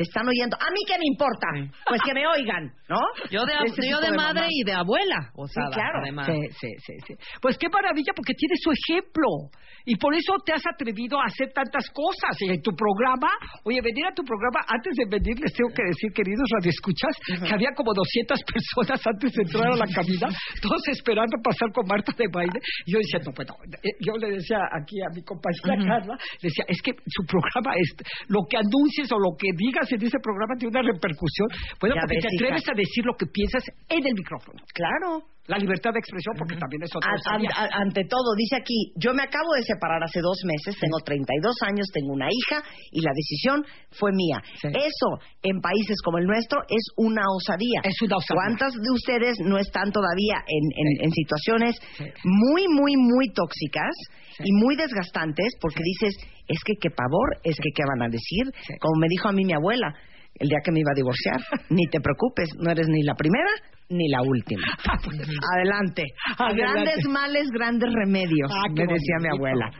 Te 0.00 0.04
están 0.04 0.26
oyendo. 0.26 0.56
¿A 0.56 0.72
mí 0.72 0.80
qué 0.88 0.96
me 0.96 1.04
importa? 1.04 1.46
Pues 1.84 2.00
que 2.00 2.14
me 2.14 2.24
oigan, 2.26 2.72
¿no? 2.88 2.96
Yo 3.28 3.44
de, 3.44 3.52
Ese 3.68 3.84
yo 3.84 4.00
de 4.00 4.16
madre 4.16 4.48
mamá. 4.48 4.48
y 4.48 4.64
de 4.64 4.72
abuela. 4.72 5.28
O 5.36 5.46
sea, 5.46 5.68
claro. 5.68 6.00
además. 6.00 6.24
Sí, 6.24 6.40
sí, 6.56 6.72
sí, 6.80 6.94
sí. 7.06 7.14
Pues 7.42 7.58
qué 7.58 7.68
maravilla, 7.68 8.16
porque 8.16 8.32
tiene 8.32 8.56
su 8.64 8.72
ejemplo. 8.72 9.52
Y 9.84 9.96
por 9.96 10.14
eso 10.14 10.32
te 10.44 10.52
has 10.52 10.64
atrevido 10.64 11.20
a 11.20 11.24
hacer 11.28 11.52
tantas 11.52 11.84
cosas. 11.92 12.32
Y 12.40 12.48
en 12.48 12.62
tu 12.62 12.72
programa, 12.72 13.28
oye, 13.64 13.80
venir 13.84 14.06
a 14.08 14.14
tu 14.16 14.24
programa, 14.24 14.64
antes 14.72 14.96
de 14.96 15.04
venir, 15.04 15.36
les 15.36 15.52
tengo 15.52 15.68
que 15.68 15.84
decir, 15.84 16.08
queridos 16.16 16.48
radioescuchas, 16.56 17.12
que 17.44 17.52
había 17.52 17.72
como 17.76 17.92
200 17.92 18.40
personas 18.40 19.04
antes 19.04 19.36
de 19.36 19.42
entrar 19.44 19.68
a 19.68 19.76
la 19.76 19.88
cabina, 19.92 20.32
todos 20.64 20.80
esperando 20.88 21.36
pasar 21.44 21.68
con 21.76 21.84
Marta 21.84 22.12
de 22.16 22.24
baile. 22.32 22.56
Y 22.88 22.92
yo 22.92 22.98
decía, 23.04 23.20
no, 23.20 23.36
bueno, 23.36 23.52
eh, 23.84 23.92
yo 24.00 24.16
le 24.16 24.32
decía 24.32 24.64
aquí 24.72 24.96
a 25.04 25.12
mi 25.12 25.20
compañera 25.20 25.76
Carla, 25.76 26.16
le 26.16 26.48
decía, 26.48 26.64
es 26.68 26.80
que 26.80 26.96
su 27.04 27.22
programa, 27.28 27.76
es, 27.76 27.88
lo 28.28 28.40
que 28.48 28.56
anuncies 28.56 29.12
o 29.12 29.18
lo 29.20 29.36
que 29.36 29.52
digas 29.56 29.89
en 29.96 30.02
ese 30.06 30.18
programa 30.22 30.54
tiene 30.58 30.70
una 30.78 30.86
repercusión. 30.92 31.48
Bueno, 31.80 31.94
Ya 31.96 32.02
porque 32.02 32.16
ves, 32.16 32.24
te 32.24 32.36
atreves 32.36 32.62
hija. 32.62 32.72
a 32.72 32.76
decir 32.76 33.02
lo 33.04 33.14
que 33.16 33.26
piensas 33.26 33.64
en 33.88 34.06
el 34.06 34.14
micrófono. 34.14 34.58
Claro. 34.74 35.24
La 35.50 35.58
libertad 35.58 35.90
de 35.90 35.98
expresión, 35.98 36.36
porque 36.38 36.54
también 36.54 36.82
es 36.84 36.94
otra 36.94 37.10
cosa. 37.10 37.34
an- 37.34 37.42
an- 37.58 37.88
ante 37.88 38.04
todo, 38.06 38.36
dice 38.38 38.54
aquí, 38.54 38.92
yo 38.94 39.10
me 39.14 39.24
acabo 39.24 39.50
de 39.58 39.64
separar 39.66 39.98
hace 40.04 40.20
dos 40.20 40.38
meses, 40.46 40.78
tengo 40.78 40.98
32 41.02 41.56
años, 41.66 41.88
tengo 41.92 42.12
una 42.12 42.28
hija 42.30 42.62
y 42.92 43.00
la 43.00 43.10
decisión 43.10 43.66
fue 43.90 44.12
mía. 44.14 44.38
Sí. 44.62 44.68
Eso, 44.70 45.08
en 45.42 45.58
países 45.60 45.96
como 46.04 46.18
el 46.18 46.26
nuestro, 46.26 46.60
es 46.68 46.84
una 46.96 47.22
osadía. 47.34 47.80
Es 47.82 47.98
una 48.02 48.16
osadía. 48.22 48.38
¿Cuántas 48.46 48.72
de 48.74 48.90
ustedes 48.94 49.34
no 49.42 49.58
están 49.58 49.90
todavía 49.90 50.38
en, 50.46 50.64
en- 50.70 51.04
en 51.06 51.10
situaciones 51.10 51.74
Sí. 51.98 52.04
muy, 52.22 52.68
muy, 52.68 52.94
muy 52.96 53.32
tóxicas 53.34 53.90
y 54.38 54.52
muy 54.52 54.76
desgastantes? 54.76 55.50
Porque 55.60 55.82
dices, 55.82 56.14
es 56.50 56.58
que 56.64 56.74
qué 56.80 56.90
pavor, 56.90 57.38
es 57.44 57.56
que 57.56 57.70
qué 57.74 57.82
van 57.86 58.02
a 58.02 58.08
decir. 58.10 58.44
Sí. 58.66 58.74
Como 58.80 58.98
me 58.98 59.06
dijo 59.08 59.28
a 59.28 59.32
mí 59.32 59.44
mi 59.44 59.54
abuela, 59.54 59.94
el 60.34 60.48
día 60.48 60.58
que 60.64 60.72
me 60.72 60.80
iba 60.80 60.90
a 60.90 60.98
divorciar, 60.98 61.38
ni 61.70 61.86
te 61.86 62.00
preocupes, 62.00 62.50
no 62.58 62.70
eres 62.70 62.88
ni 62.88 63.02
la 63.02 63.14
primera 63.14 63.50
ni 63.90 64.08
la 64.08 64.22
última. 64.22 64.62
Adelante. 65.56 66.04
Adelante. 66.38 66.82
Grandes 66.84 67.08
males, 67.08 67.48
grandes 67.50 67.90
remedios, 67.92 68.50
Ah, 68.54 68.68
me 68.70 68.86
decía 68.86 69.16
mi 69.20 69.28
abuela. 69.28 69.70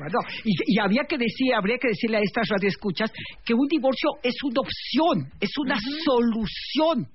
Y, 0.45 0.75
y 0.75 0.79
había 0.81 1.05
que 1.09 1.17
decir, 1.17 1.55
habría 1.55 1.79
que 1.79 1.89
decirle 1.89 2.19
a 2.19 2.21
estas 2.21 2.49
radioescuchas 2.49 3.13
que 3.45 3.55
un 3.55 3.67
divorcio 3.69 4.11
es 4.23 4.35
una 4.43 4.61
opción, 4.61 5.31
es 5.41 5.51
una 5.59 5.77
solución. 6.05 7.07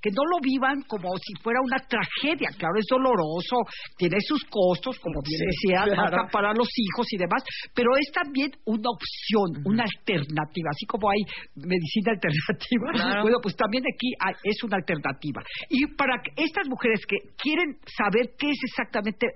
Que 0.00 0.10
no 0.10 0.24
lo 0.24 0.38
vivan 0.40 0.82
como 0.88 1.08
si 1.18 1.34
fuera 1.42 1.60
una 1.62 1.76
tragedia. 1.86 2.48
Claro, 2.56 2.74
es 2.78 2.86
doloroso, 2.88 3.56
tiene 3.96 4.16
sus 4.20 4.42
costos, 4.48 4.98
como 4.98 5.20
bien 5.22 5.40
decía, 5.44 5.84
claro. 5.84 6.28
para 6.32 6.52
los 6.54 6.68
hijos 6.76 7.06
y 7.12 7.16
demás, 7.18 7.42
pero 7.74 7.90
es 7.98 8.10
también 8.12 8.50
una 8.64 8.88
opción, 8.88 9.62
una 9.66 9.84
alternativa. 9.84 10.70
Así 10.72 10.86
como 10.86 11.10
hay 11.10 11.20
medicina 11.54 12.12
alternativa, 12.16 12.86
Claro. 12.92 13.22
bueno, 13.22 13.38
pues 13.42 13.54
también 13.56 13.84
aquí 13.84 14.08
hay- 14.18 14.40
es 14.44 14.62
una 14.64 14.76
alternativa. 14.76 15.42
Y 15.68 15.86
para 15.94 16.16
estas 16.36 16.68
mujeres 16.68 17.00
que 17.06 17.16
quieren 17.36 17.76
saber 17.84 18.32
qué 18.38 18.48
es 18.50 18.58
exactamente 18.64 19.26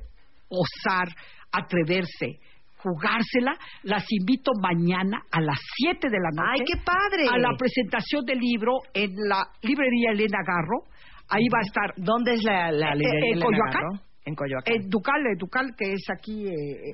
osar, 0.49 1.09
atreverse, 1.53 2.41
jugársela, 2.85 3.57
las 3.83 4.05
invito 4.11 4.53
mañana 4.63 5.19
a 5.33 5.41
las 5.41 5.59
7 5.79 6.09
de 6.09 6.19
la 6.21 6.31
noche. 6.31 6.61
¡Ay, 6.61 6.65
qué 6.71 6.79
padre! 6.85 7.27
A 7.33 7.39
la 7.39 7.57
presentación 7.59 8.25
del 8.25 8.39
libro 8.39 8.73
en 8.93 9.11
la 9.29 9.43
librería 9.63 10.13
Elena 10.13 10.39
Garro. 10.47 10.85
Ahí 11.29 11.49
va 11.53 11.59
a 11.59 11.67
estar 11.67 11.95
¿Dónde 11.97 12.35
es 12.35 12.45
la, 12.45 12.71
la 12.71 12.93
Eh, 12.93 12.97
librería? 12.97 13.19
en 13.31 13.33
Elena 13.33 13.47
Coyoacán. 13.47 13.83
Garro? 13.83 14.05
En 14.27 14.35
Coyoacán. 14.35 14.75
en 14.75 14.89
Ducal, 14.91 15.27
en 15.27 15.39
Ducal, 15.39 15.67
que 15.77 15.93
es 15.95 16.05
aquí. 16.17 16.47
eh, 16.47 16.93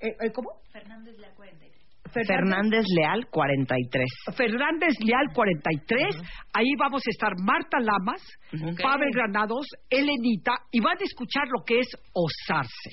eh, 0.00 0.16
eh, 0.20 0.32
¿Cómo? 0.34 0.50
Fernández 0.72 1.16
Leal, 2.96 3.26
43. 3.30 4.04
Fernández 4.36 4.94
Leal 5.04 5.26
43. 5.34 6.16
Ahí 6.52 6.68
vamos 6.78 7.02
a 7.06 7.10
estar 7.10 7.32
Marta 7.42 7.78
Lamas. 7.80 8.22
Pavel 8.82 9.10
Granados, 9.12 9.66
Elenita, 9.88 10.52
y 10.70 10.80
van 10.80 10.96
a 11.00 11.04
escuchar 11.04 11.48
lo 11.48 11.64
que 11.64 11.80
es 11.80 11.88
osarse. 12.12 12.90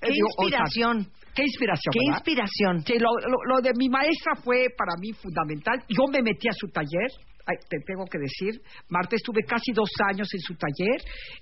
¡Qué 0.00 0.08
digo, 0.10 0.28
inspiración! 0.38 1.06
Qué 1.34 1.42
inspiración. 1.42 1.92
¡Qué 1.92 1.98
¿verdad? 2.06 2.18
inspiración! 2.18 2.80
Sí, 2.86 2.94
lo, 2.98 3.10
lo- 3.28 3.54
lo 3.56 3.60
de 3.60 3.72
mi 3.76 3.88
maestra 3.88 4.34
fue 4.36 4.66
para 4.76 4.92
mí 5.00 5.12
fundamental. 5.12 5.82
Yo 5.88 6.06
me 6.10 6.22
metí 6.22 6.48
a 6.48 6.52
su 6.52 6.68
taller, 6.68 7.10
ay, 7.46 7.56
te 7.68 7.78
tengo 7.86 8.04
que 8.06 8.18
decir. 8.18 8.60
Marta, 8.88 9.16
estuve 9.16 9.42
casi 9.42 9.72
dos 9.72 9.90
años 10.10 10.28
en 10.32 10.40
su 10.40 10.54
taller. 10.54 11.00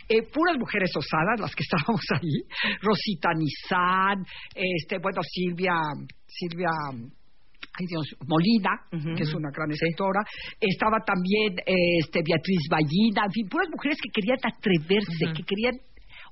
Eh, 0.09 0.23
puras 0.33 0.57
mujeres 0.59 0.91
osadas, 0.97 1.41
las 1.41 1.55
que 1.55 1.63
estábamos 1.69 2.05
ahí. 2.15 2.43
Rosita 2.81 3.31
Nizán, 3.35 4.25
este, 4.55 4.99
bueno, 4.99 5.21
Silvia, 5.23 5.75
Silvia. 6.27 6.71
Ay 7.75 7.87
Dios, 7.87 8.05
Molina, 8.29 8.69
que 9.17 9.23
es 9.23 9.33
una 9.33 9.49
gran 9.51 9.71
escritora, 9.71 10.21
estaba 10.61 10.99
también 11.07 11.57
este, 11.65 12.21
Beatriz 12.21 12.69
Ballina, 12.69 13.25
en 13.25 13.33
fin, 13.33 13.49
puras 13.49 13.69
mujeres 13.71 13.97
que 14.03 14.11
querían 14.13 14.37
atreverse, 14.45 15.33
que 15.35 15.43
querían 15.43 15.81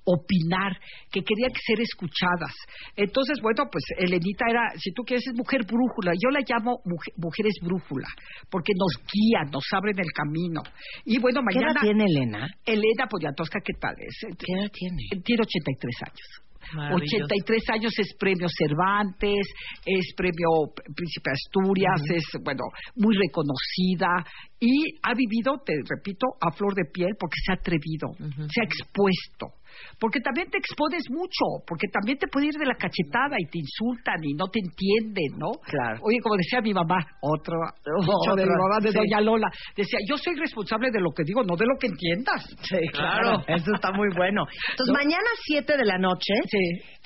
opinar, 0.05 0.73
que 1.11 1.23
querían 1.23 1.51
ser 1.67 1.81
escuchadas. 1.81 2.55
Entonces, 2.97 3.39
bueno, 3.43 3.65
pues 3.71 3.85
Elenita 3.99 4.45
era, 4.49 4.71
si 4.77 4.93
tú 4.93 5.03
quieres, 5.03 5.27
es 5.27 5.35
mujer 5.35 5.65
brújula. 5.65 6.13
Yo 6.15 6.31
la 6.31 6.41
llamo 6.41 6.81
mujeres 7.17 7.55
brújula, 7.63 8.09
porque 8.51 8.73
nos 8.77 8.93
guían, 9.13 9.51
nos 9.51 9.65
abren 9.73 9.99
el 9.99 10.13
camino. 10.13 10.63
Y 11.05 11.19
bueno, 11.19 11.43
mañana... 11.43 11.75
¿Qué 11.81 11.87
edad 11.87 11.95
tiene 11.95 12.05
Elena? 12.05 12.47
Elena 12.65 13.07
Poniatowska, 13.09 13.61
¿qué 13.65 13.75
tal 13.79 13.95
es? 13.99 14.37
¿Qué 14.39 14.53
edad 14.53 14.71
tiene? 14.73 15.23
Tiene 15.25 15.43
83 15.43 16.03
años. 16.07 16.51
83 16.71 17.63
años 17.73 17.93
es 17.99 18.15
premio 18.19 18.47
Cervantes, 18.49 19.47
es 19.85 20.15
premio 20.17 20.71
Príncipe 20.95 21.31
Asturias, 21.33 22.01
es, 22.15 22.25
bueno, 22.45 22.65
muy 22.97 23.17
reconocida 23.17 24.25
y 24.61 24.99
ha 25.03 25.15
vivido, 25.15 25.59
te 25.65 25.73
repito, 25.89 26.27
a 26.41 26.53
flor 26.53 26.75
de 26.75 26.85
piel 26.93 27.17
porque 27.19 27.39
se 27.45 27.53
ha 27.53 27.57
atrevido, 27.57 28.13
se 28.19 28.61
ha 28.61 28.65
expuesto 28.65 29.60
porque 29.99 30.21
también 30.21 30.49
te 30.51 30.59
expones 30.59 31.05
mucho, 31.11 31.65
porque 31.67 31.89
también 31.89 32.19
te 32.19 32.27
puede 32.29 32.47
ir 32.47 32.55
de 32.55 32.67
la 32.67 32.75
cachetada 32.75 33.37
y 33.39 33.47
te 33.47 33.59
insultan 33.59 34.17
y 34.23 34.35
no 34.35 34.49
te 34.49 34.61
entienden, 34.61 35.39
¿no? 35.39 35.53
Claro. 35.63 36.01
Oye, 36.03 36.19
como 36.23 36.37
decía 36.37 36.61
mi 36.61 36.75
mamá, 36.75 36.99
otro, 37.21 37.57
otro 37.61 38.37
de 38.37 38.45
mi 38.45 38.57
mamá, 38.57 38.79
de 38.81 38.93
Doña 38.93 39.21
Lola, 39.21 39.49
decía, 39.77 39.99
yo 40.09 40.17
soy 40.17 40.35
responsable 40.37 40.91
de 40.91 41.01
lo 41.01 41.11
que 41.11 41.25
digo, 41.25 41.43
no 41.43 41.57
de 41.57 41.67
lo 41.67 41.77
que 41.79 41.89
entiendas. 41.89 42.45
Sí, 42.63 42.79
claro. 42.93 43.43
Eso 43.49 43.73
está 43.75 43.93
muy 43.93 44.09
bueno. 44.17 44.45
Entonces, 44.71 44.95
mañana 44.95 45.31
7 45.47 45.77
de 45.77 45.85
la 45.85 45.99
noche, 45.99 46.35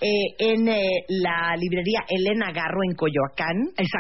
eh, 0.01 0.09
en 0.39 0.69
eh, 0.69 1.05
la 1.09 1.55
librería 1.57 2.01
Elena 2.09 2.53
Garro 2.53 2.81
en 2.89 2.97
Coyoacán, 2.97 3.57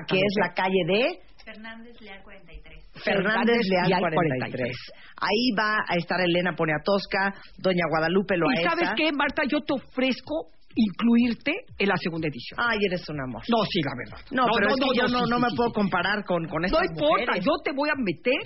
que 0.08 0.16
es 0.16 0.34
la 0.40 0.52
calle 0.52 0.84
de... 0.86 1.24
Fernández 1.44 2.00
Leal 2.00 2.22
43. 2.22 2.84
Fernández 3.04 3.58
Leal 3.68 4.00
43. 4.00 4.76
Ahí 5.20 5.50
va 5.58 5.76
a 5.86 5.96
estar 5.96 6.20
Elena 6.20 6.54
Poniatowska, 6.56 7.34
Doña 7.58 7.84
Guadalupe 7.88 8.36
Loaesa. 8.36 8.60
¿Y 8.60 8.64
sabes 8.64 8.90
qué, 8.96 9.12
Marta? 9.12 9.42
Yo 9.46 9.60
te 9.60 9.74
ofrezco 9.74 10.53
incluirte 10.74 11.52
en 11.78 11.88
la 11.88 11.96
segunda 11.96 12.28
edición. 12.28 12.58
Ay, 12.58 12.78
eres 12.86 13.02
un 13.08 13.20
amor. 13.20 13.42
No, 13.48 13.64
sí, 13.70 13.80
la 13.82 13.94
verdad. 13.96 14.18
No, 14.30 14.44
pero 14.54 14.68
es 14.68 14.76
que 14.76 14.90
yo 14.98 15.06
no, 15.08 15.26
no 15.26 15.38
me 15.38 15.48
puedo 15.56 15.70
comparar 15.72 16.24
con, 16.24 16.46
con 16.48 16.64
estas 16.64 16.78
No 16.78 16.84
importa, 16.84 17.32
mujeres. 17.32 17.44
yo 17.44 17.52
te 17.64 17.70
voy 17.72 17.88
a 17.90 17.96
meter, 17.98 18.40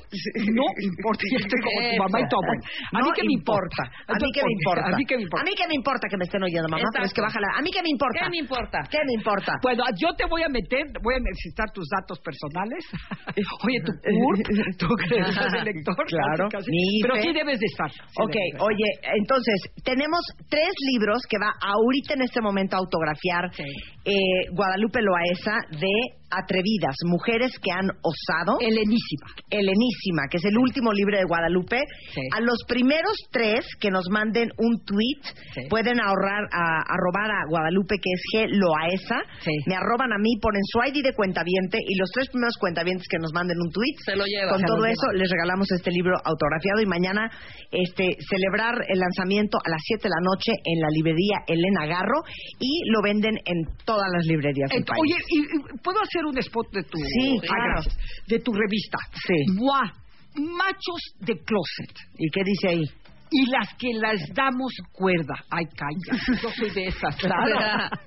no 0.53 0.67
importa, 0.77 1.23
yo 1.33 1.39
estoy 1.41 1.61
como 1.65 1.79
tu 1.89 1.97
mamá 2.05 2.17
y 2.21 2.27
tu 2.29 2.37
abuela. 2.37 2.63
A 2.93 2.99
mí 3.01 3.09
No 3.09 3.13
que 3.17 3.25
me 3.25 3.35
importa. 3.35 3.83
A 4.09 4.15
mí 4.19 4.29
que 4.33 4.43
me 4.45 4.53
importa. 4.53 4.85
A 4.89 4.97
mí 4.97 5.05
que 5.05 5.17
me 5.17 5.23
importa. 5.23 5.43
A 5.43 5.45
mí 5.45 5.53
que 5.57 5.67
me 5.69 5.75
importa 5.75 6.05
que 6.09 6.17
me 6.17 6.25
estén 6.25 6.43
oyendo, 6.43 6.69
mamá, 6.69 6.89
pero 6.93 7.05
es 7.05 7.13
que 7.13 7.23
bájala. 7.23 7.49
A 7.57 7.61
mí 7.63 7.71
que 7.71 7.83
me 7.83 7.91
importa. 7.91 8.19
¿Qué 8.21 8.31
me 8.31 8.39
importa? 8.39 8.79
¿Qué 8.91 9.01
me 9.05 9.15
importa? 9.15 9.53
Bueno, 9.63 9.85
yo 9.97 10.09
te 10.15 10.25
voy 10.27 10.43
a 10.43 10.49
meter, 10.49 10.85
voy 11.03 11.15
a 11.17 11.21
necesitar 11.21 11.71
tus 11.73 11.89
datos 11.89 12.21
personales. 12.21 12.85
Oye, 13.65 13.79
tu 13.85 13.93
CURP, 13.93 14.41
tu 14.79 14.89
credencial 15.09 15.51
de 15.53 15.63
lector. 15.73 15.95
Claro, 16.09 16.49
Pero 16.53 17.15
sí 17.23 17.33
debes 17.33 17.59
de 17.59 17.67
estar. 17.67 17.91
Ok, 18.21 18.37
oye, 18.61 18.89
entonces, 19.17 19.55
tenemos 19.85 20.21
tres 20.49 20.73
libros 20.93 21.21
que 21.29 21.37
va 21.39 21.53
ahorita 21.61 22.15
en 22.19 22.25
este 22.25 22.41
momento 22.41 22.77
autografiar 22.77 23.51
Sí. 23.55 23.65
eh, 24.05 24.51
Guadalupe 24.53 25.01
Loaesa 25.01 25.57
de 25.81 25.93
Atrevidas, 26.31 26.95
Mujeres 27.07 27.53
que 27.63 27.71
han 27.73 27.89
osado. 28.03 28.59
Helenísima. 28.61 29.27
Helenísima, 29.51 30.29
que 30.31 30.37
es 30.39 30.45
el 30.45 30.59
último 30.59 30.93
libro 30.93 31.17
de 31.17 31.25
Guadalupe. 31.25 31.81
Sí. 32.15 32.21
A 32.37 32.41
los 32.41 32.59
primeros 32.69 33.17
tres 33.31 33.65
que 33.81 33.91
nos 33.91 34.05
manden 34.11 34.51
un 34.59 34.85
tweet 34.85 35.21
Sí. 35.55 35.63
pueden 35.71 36.01
ahorrar 36.01 36.45
a, 36.53 36.83
arrobar 36.89 37.31
a 37.31 37.41
Guadalupe, 37.49 37.97
que 37.97 38.11
es 38.13 38.23
G 38.35 38.47
Loaesa. 38.53 39.19
Sí. 39.41 39.53
Me 39.67 39.75
arroban 39.77 40.13
a 40.13 40.19
mí, 40.19 40.37
ponen 40.41 40.63
su 40.71 40.79
ID 40.85 41.03
de 41.05 41.15
cuentaviente 41.15 41.79
y 41.81 41.97
los 41.97 42.11
tres 42.13 42.29
primeros 42.29 42.55
cuentavientes 42.61 43.07
que 43.09 43.19
nos 43.19 43.33
manden 43.33 43.57
un 43.61 43.71
tweet. 43.73 43.97
Se 44.05 44.17
lo 44.17 44.25
lleva. 44.25 44.53
Con 44.53 44.61
Se 44.61 44.67
todo 44.67 44.85
eso 44.87 45.07
les 45.15 45.31
regalamos 45.31 45.71
este 45.73 45.91
libro 45.91 46.15
autografiado 46.25 46.81
y 46.83 46.87
mañana 46.87 47.31
este 47.71 48.17
celebrar 48.29 48.75
el 48.89 48.99
lanzamiento 48.99 49.59
a 49.59 49.71
las 49.71 49.81
7 49.85 50.03
de 50.05 50.11
la 50.11 50.23
noche 50.23 50.53
en 50.65 50.81
la 50.81 50.89
librería 50.93 51.37
Elena 51.47 51.87
Garro 51.87 52.23
y 52.59 52.89
lo 52.91 53.01
venden 53.03 53.37
en 53.45 53.59
todas 53.85 54.07
las 54.13 54.25
librerías 54.27 54.71
del 54.71 54.85
Ent- 54.85 54.89
país. 54.89 55.01
Oye, 55.01 55.17
¿y, 55.29 55.39
y 55.41 55.79
puedo 55.83 55.99
hacer 56.01 56.18
un 56.27 56.39
spot 56.39 56.73
de 56.73 56.83
tu 56.83 56.99
Sí, 56.99 57.39
claro. 57.41 57.83
de 58.27 58.39
tu 58.41 58.53
revista? 58.53 58.99
Sí. 59.27 59.57
Buah, 59.57 59.91
machos 60.37 61.03
de 61.21 61.35
closet. 61.45 61.95
¿Y 62.19 62.31
qué 62.31 62.43
dice 62.45 62.69
ahí? 62.69 62.85
Y 63.31 63.47
las 63.51 63.69
que 63.79 63.89
las 63.95 64.21
damos 64.35 64.73
cuerda. 64.93 65.35
Ay, 65.51 65.65
calla. 65.77 66.13
Yo 66.43 66.49
soy 66.51 66.71
de 66.71 66.87
esas. 66.87 67.15
Claro. 67.29 67.59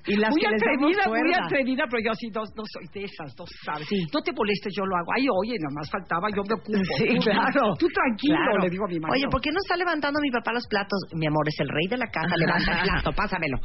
Y 0.06 0.16
las 0.16 0.30
muy 0.30 0.40
que 0.42 0.48
les 0.50 0.60
damos 0.60 0.90
atrevida, 0.90 1.02
muy 1.06 1.20
cuerda. 1.20 1.44
atrevida, 1.46 1.84
pero 1.90 2.02
yo 2.02 2.10
así 2.12 2.26
no, 2.34 2.42
no 2.42 2.64
soy 2.66 2.86
de 2.94 3.04
esas, 3.04 3.30
no 3.38 3.44
sabes. 3.64 3.86
Sí. 3.88 3.98
No 4.12 4.20
te 4.22 4.32
molestes, 4.32 4.72
yo 4.76 4.84
lo 4.84 4.96
hago. 4.96 5.10
Ay, 5.16 5.26
oye, 5.30 5.54
nada 5.60 5.74
más 5.78 5.90
faltaba, 5.90 6.26
yo 6.34 6.42
me 6.42 6.54
ocupo. 6.54 6.72
Sí, 6.98 7.18
claro. 7.22 7.74
Tú 7.78 7.86
tranquilo, 7.88 8.36
Claro. 8.36 8.58
le 8.62 8.70
digo 8.70 8.84
a 8.84 8.88
mi 8.88 8.98
marido. 8.98 9.14
Oye, 9.14 9.26
¿por 9.30 9.40
qué 9.40 9.50
no 9.50 9.58
está 9.62 9.76
levantando 9.76 10.18
mi 10.20 10.30
papá 10.30 10.52
los 10.52 10.66
platos? 10.66 10.98
Mi 11.14 11.26
amor, 11.26 11.46
es 11.48 11.58
el 11.60 11.68
rey 11.68 11.86
de 11.88 11.96
la 11.98 12.06
casa, 12.06 12.34
levanta 12.36 12.72
el 12.72 12.82
plato, 12.88 13.12
pásamelo. 13.16 13.58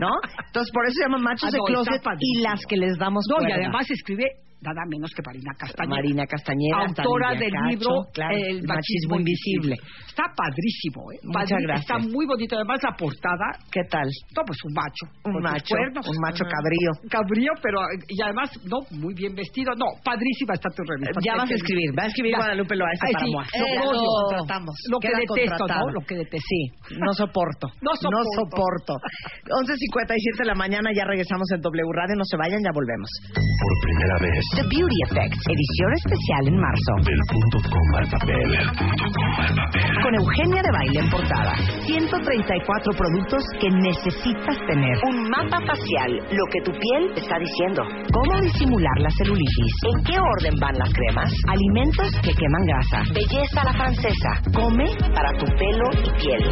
¿No? 0.00 0.10
Entonces, 0.46 0.70
por 0.72 0.84
eso 0.86 0.94
se 0.98 1.02
llaman 1.04 1.22
machos 1.22 1.48
Ah, 1.48 1.52
de 1.52 1.58
no, 1.58 1.64
closet 1.64 2.02
y 2.20 2.40
las 2.42 2.60
que 2.66 2.76
les 2.76 2.98
damos 2.98 3.24
No, 3.28 3.36
y 3.36 3.46
cuerda. 3.46 3.54
además 3.56 3.90
escribe 3.90 4.24
nada 4.64 4.82
menos 4.88 5.10
que 5.14 5.22
Marina 5.24 5.52
Castañeda. 5.58 5.94
Marina 5.96 6.24
Castañeda, 6.26 6.76
autora 6.88 7.30
del 7.36 7.52
Cacho, 7.52 7.68
libro 7.68 7.92
claro, 8.12 8.34
El 8.36 8.62
machismo 8.64 9.20
invisible. 9.20 9.76
Está 10.08 10.24
padrísimo, 10.34 11.12
¿eh? 11.12 11.18
Muchas 11.22 11.50
Padrí- 11.52 11.66
gracias. 11.68 11.84
Está 11.84 11.98
muy 12.08 12.24
bonito. 12.26 12.56
Además, 12.56 12.78
la 12.82 12.94
portada, 12.96 13.46
¿Qué 13.70 13.82
tal? 13.90 14.08
no, 14.36 14.42
pues 14.46 14.58
un 14.64 14.72
macho. 14.72 15.04
Un 15.24 15.42
macho, 15.42 15.74
cuernos. 15.76 16.06
un 16.08 16.18
macho 16.24 16.44
cabrío. 16.48 16.90
Cabrío, 17.10 17.52
pero, 17.62 17.78
y 18.08 18.16
además, 18.22 18.48
no, 18.64 18.78
muy 18.96 19.12
bien 19.14 19.34
vestido. 19.34 19.74
No, 19.76 19.86
padrísima 20.04 20.54
está 20.54 20.70
tu 20.70 20.82
revista. 20.82 21.20
Ya 21.24 21.36
vas 21.36 21.50
a 21.50 21.54
escribir, 21.54 21.90
va 21.98 22.04
a 22.04 22.06
escribir 22.06 22.32
Ya. 22.32 22.38
Guadalupe 22.38 22.74
Loaesa 22.76 23.04
Ay, 23.06 23.12
para 23.12 23.24
sí, 23.26 23.32
lo 23.58 23.84
Lo 23.84 23.90
odio. 23.90 24.08
contratamos. 24.30 24.74
Lo 24.90 24.98
que 24.98 25.10
detesto. 25.12 25.64
¿no? 25.68 25.90
Lo 25.90 26.00
que 26.06 26.14
detesto. 26.16 26.46
Sí, 26.48 26.60
no 26.98 27.12
soporto. 27.12 27.68
No 27.84 27.90
soporto. 28.00 28.30
soporto. 28.38 28.92
11.57 29.50 30.38
de 30.38 30.44
la 30.46 30.54
mañana, 30.54 30.90
ya 30.94 31.04
regresamos 31.04 31.46
en 31.52 31.60
W 31.60 31.84
Radio. 31.92 32.16
No 32.16 32.24
se 32.24 32.36
vayan, 32.36 32.62
ya 32.62 32.70
volvemos. 32.72 33.08
Por 33.34 33.72
primera 33.82 34.16
vez, 34.20 34.44
The 34.54 34.62
Beauty 34.70 34.98
Effect, 35.10 35.34
edición 35.34 35.90
especial 35.98 36.46
en 36.46 36.56
marzo. 36.62 36.92
del 37.02 37.18
punto 37.26 37.58
coma 37.66 37.98
al 37.98 38.08
papel. 38.08 38.46
Del 38.54 38.70
punto 38.70 39.04
coma 39.10 39.42
al 39.50 39.54
papel. 39.58 39.82
Con 39.98 40.14
Eugenia 40.14 40.62
de 40.62 40.70
Baile 40.70 41.00
en 41.02 41.10
portada. 41.10 41.54
134 41.82 42.92
productos 42.94 43.42
que 43.58 43.66
necesitas 43.66 44.54
tener. 44.70 44.94
Un 45.10 45.26
mapa 45.28 45.58
facial, 45.58 46.22
lo 46.30 46.44
que 46.54 46.60
tu 46.62 46.70
piel 46.70 47.18
está 47.18 47.34
diciendo. 47.42 47.82
Cómo 48.14 48.40
disimular 48.46 48.94
la 49.02 49.10
celulitis. 49.18 49.74
En 49.90 50.04
qué 50.06 50.14
orden 50.22 50.54
van 50.62 50.78
las 50.78 50.92
cremas. 50.94 51.34
Alimentos 51.50 52.14
que 52.22 52.30
queman 52.38 52.62
grasa. 52.62 53.02
Belleza 53.10 53.58
a 53.58 53.64
la 53.64 53.74
francesa. 53.74 54.30
Come 54.54 54.86
para 55.18 55.34
tu 55.34 55.46
pelo 55.58 55.90
y 55.98 56.10
piel. 56.14 56.42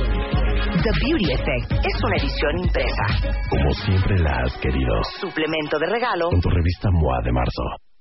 The 0.75 0.91
Beauty 1.07 1.31
Effect 1.39 1.71
es 1.71 1.97
una 2.03 2.17
edición 2.19 2.59
impresa. 2.67 3.07
Como 3.49 3.71
siempre 3.87 4.19
la 4.19 4.43
has 4.43 4.57
querido. 4.59 4.91
Suplemento 5.21 5.79
de 5.79 5.87
regalo 5.87 6.31
Con 6.31 6.41
tu 6.41 6.51
revista 6.51 6.91
MOA 6.91 7.23
de 7.23 7.31
marzo. 7.31 7.92